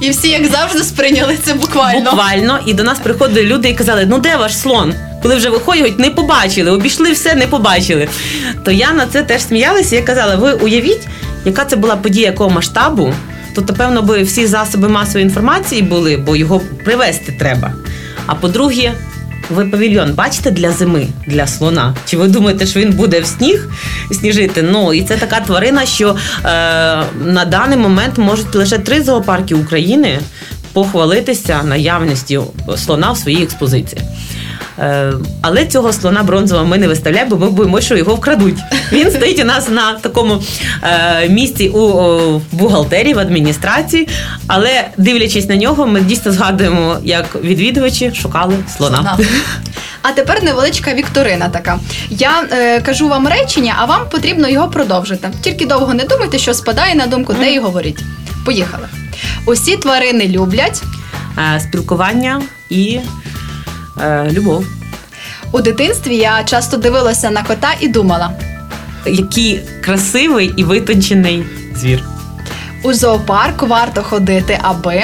І 0.00 0.10
всі, 0.10 0.28
як 0.28 0.46
завжди, 0.46 0.78
сприйняли 0.78 1.38
це 1.42 1.54
буквально. 1.54 2.10
Буквально. 2.10 2.58
І 2.66 2.74
до 2.74 2.82
нас 2.82 2.98
приходили 2.98 3.46
люди 3.46 3.68
і 3.68 3.74
казали: 3.74 4.06
ну 4.06 4.18
де 4.18 4.36
ваш 4.36 4.58
слон? 4.58 4.94
Коли 5.22 5.36
вже 5.36 5.50
виходять, 5.50 5.98
не 5.98 6.10
побачили, 6.10 6.70
обійшли 6.70 7.12
все, 7.12 7.34
не 7.34 7.46
побачили. 7.46 8.08
То 8.64 8.70
я 8.70 8.92
на 8.92 9.06
це 9.06 9.22
теж 9.22 9.42
сміялася. 9.42 9.96
Я 9.96 10.02
казала: 10.02 10.36
ви 10.36 10.52
уявіть, 10.52 11.08
яка 11.44 11.64
це 11.64 11.76
була 11.76 11.96
подія 11.96 12.26
якого 12.26 12.50
масштабу, 12.50 13.14
то, 13.54 13.60
напевно, 13.60 14.02
би 14.02 14.22
всі 14.22 14.46
засоби 14.46 14.88
масової 14.88 15.24
інформації 15.24 15.82
були, 15.82 16.16
бо 16.16 16.36
його 16.36 16.60
привезти 16.84 17.32
треба. 17.38 17.72
А 18.26 18.34
по-друге, 18.34 18.92
ви 19.50 19.64
павільйон 19.64 20.12
бачите 20.14 20.50
для 20.50 20.72
зими, 20.72 21.06
для 21.26 21.46
слона? 21.46 21.94
Чи 22.06 22.16
ви 22.16 22.28
думаєте, 22.28 22.66
що 22.66 22.80
він 22.80 22.92
буде 22.92 23.20
в 23.20 23.26
сніг 23.26 23.68
сніжити? 24.12 24.62
Ну 24.62 24.94
і 24.94 25.02
це 25.02 25.16
така 25.16 25.40
тварина, 25.40 25.86
що 25.86 26.08
е, 26.10 26.16
на 27.24 27.44
даний 27.50 27.78
момент 27.78 28.18
можуть 28.18 28.54
лише 28.54 28.78
три 28.78 29.02
зоопарки 29.02 29.54
України 29.54 30.18
похвалитися 30.72 31.62
наявністю 31.62 32.46
слона 32.76 33.12
в 33.12 33.18
своїй 33.18 33.42
експозиції. 33.42 34.02
Е, 34.80 35.12
але 35.42 35.66
цього 35.66 35.92
слона 35.92 36.22
бронзового 36.22 36.66
ми 36.66 36.78
не 36.78 36.88
виставляємо, 36.88 37.36
бо 37.36 37.44
ми 37.44 37.50
боїмося, 37.50 37.86
що 37.86 37.96
його 37.96 38.14
вкрадуть. 38.14 38.58
Він 38.92 39.10
стоїть 39.10 39.40
у 39.40 39.44
нас 39.44 39.68
на 39.68 39.94
такому 39.94 40.42
е, 40.82 41.28
місці 41.28 41.68
у 41.68 42.40
бухгалтерії, 42.52 43.14
в 43.14 43.18
адміністрації. 43.18 44.08
Але 44.46 44.88
дивлячись 44.96 45.48
на 45.48 45.56
нього, 45.56 45.86
ми 45.86 46.00
дійсно 46.00 46.32
згадуємо, 46.32 46.96
як 47.04 47.36
відвідувачі 47.44 48.12
шукали 48.14 48.54
слона. 48.76 49.18
А 50.02 50.12
тепер 50.12 50.44
невеличка 50.44 50.94
вікторина 50.94 51.48
така. 51.48 51.78
Я 52.10 52.44
е, 52.52 52.80
кажу 52.80 53.08
вам 53.08 53.28
речення, 53.28 53.74
а 53.78 53.84
вам 53.84 54.00
потрібно 54.10 54.48
його 54.48 54.68
продовжити. 54.68 55.28
Тільки 55.40 55.66
довго 55.66 55.94
не 55.94 56.04
думайте, 56.04 56.38
що 56.38 56.54
спадає 56.54 56.94
на 56.94 57.06
думку, 57.06 57.34
те 57.34 57.54
й 57.54 57.58
говоріть. 57.58 57.98
Поїхали. 58.44 58.88
Усі 59.46 59.76
тварини 59.76 60.28
люблять. 60.28 60.82
Е, 61.38 61.60
спілкування 61.60 62.42
і 62.70 63.00
е, 64.02 64.28
любов. 64.32 64.66
У 65.52 65.60
дитинстві 65.60 66.16
я 66.16 66.44
часто 66.44 66.76
дивилася 66.76 67.30
на 67.30 67.42
кота 67.42 67.74
і 67.80 67.88
думала: 67.88 68.30
Який 69.06 69.60
красивий 69.84 70.52
і 70.56 70.64
витончений 70.64 71.44
звір. 71.76 72.04
у 72.82 72.92
зоопарк 72.92 73.62
варто 73.62 74.02
ходити, 74.02 74.58
аби. 74.62 75.02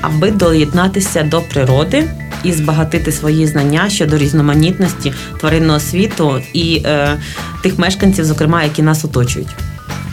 аби 0.00 0.30
доєднатися 0.30 1.22
до 1.22 1.40
природи 1.40 2.10
і 2.44 2.52
збагатити 2.52 3.12
свої 3.12 3.46
знання 3.46 3.90
щодо 3.90 4.18
різноманітності 4.18 5.14
тваринного 5.40 5.80
світу 5.80 6.42
і 6.52 6.82
е, 6.84 7.18
тих 7.62 7.78
мешканців, 7.78 8.24
зокрема, 8.24 8.62
які 8.62 8.82
нас 8.82 9.04
оточують. 9.04 9.48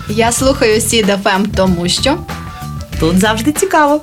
Я 0.10 0.32
слухаю 0.32 0.82
Сід 0.82 1.06
ФМ, 1.24 1.46
тому 1.56 1.90
що. 1.90 2.18
Тут 3.00 3.20
завжди 3.20 3.52
цікаво. 3.52 4.02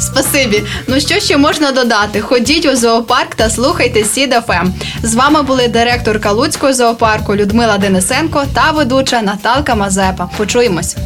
Спасибі. 0.00 0.62
Ну 0.86 1.00
що 1.00 1.20
ще 1.20 1.36
можна 1.36 1.72
додати? 1.72 2.20
Ходіть 2.20 2.66
у 2.66 2.76
зоопарк 2.76 3.34
та 3.34 3.50
слухайте 3.50 4.04
Сід 4.04 4.34
ФМ. 4.46 4.68
З 5.02 5.14
вами 5.14 5.42
були 5.42 5.68
директорка 5.68 6.32
Луцького 6.32 6.72
зоопарку 6.72 7.36
Людмила 7.36 7.78
Денисенко 7.78 8.44
та 8.54 8.70
ведуча 8.70 9.22
Наталка 9.22 9.74
Мазепа. 9.74 10.30
Почуємось. 10.36 10.96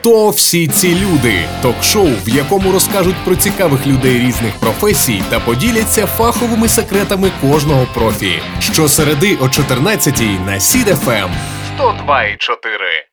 Хто 0.00 0.30
всі 0.30 0.68
ці 0.68 0.94
люди? 0.94 1.34
Ток-шоу, 1.62 2.08
в 2.26 2.28
якому 2.28 2.72
розкажуть 2.72 3.24
про 3.24 3.36
цікавих 3.36 3.86
людей 3.86 4.18
різних 4.18 4.54
професій 4.60 5.22
та 5.30 5.40
поділяться 5.40 6.06
фаховими 6.06 6.68
секретами 6.68 7.30
кожного 7.40 7.86
профі. 7.94 8.42
Щосереди 8.60 9.36
о 9.40 9.44
14-й 9.44 10.38
на 10.46 10.60
Сід 10.60 10.88
ФМ. 10.88 11.30
102,4. 11.78 13.09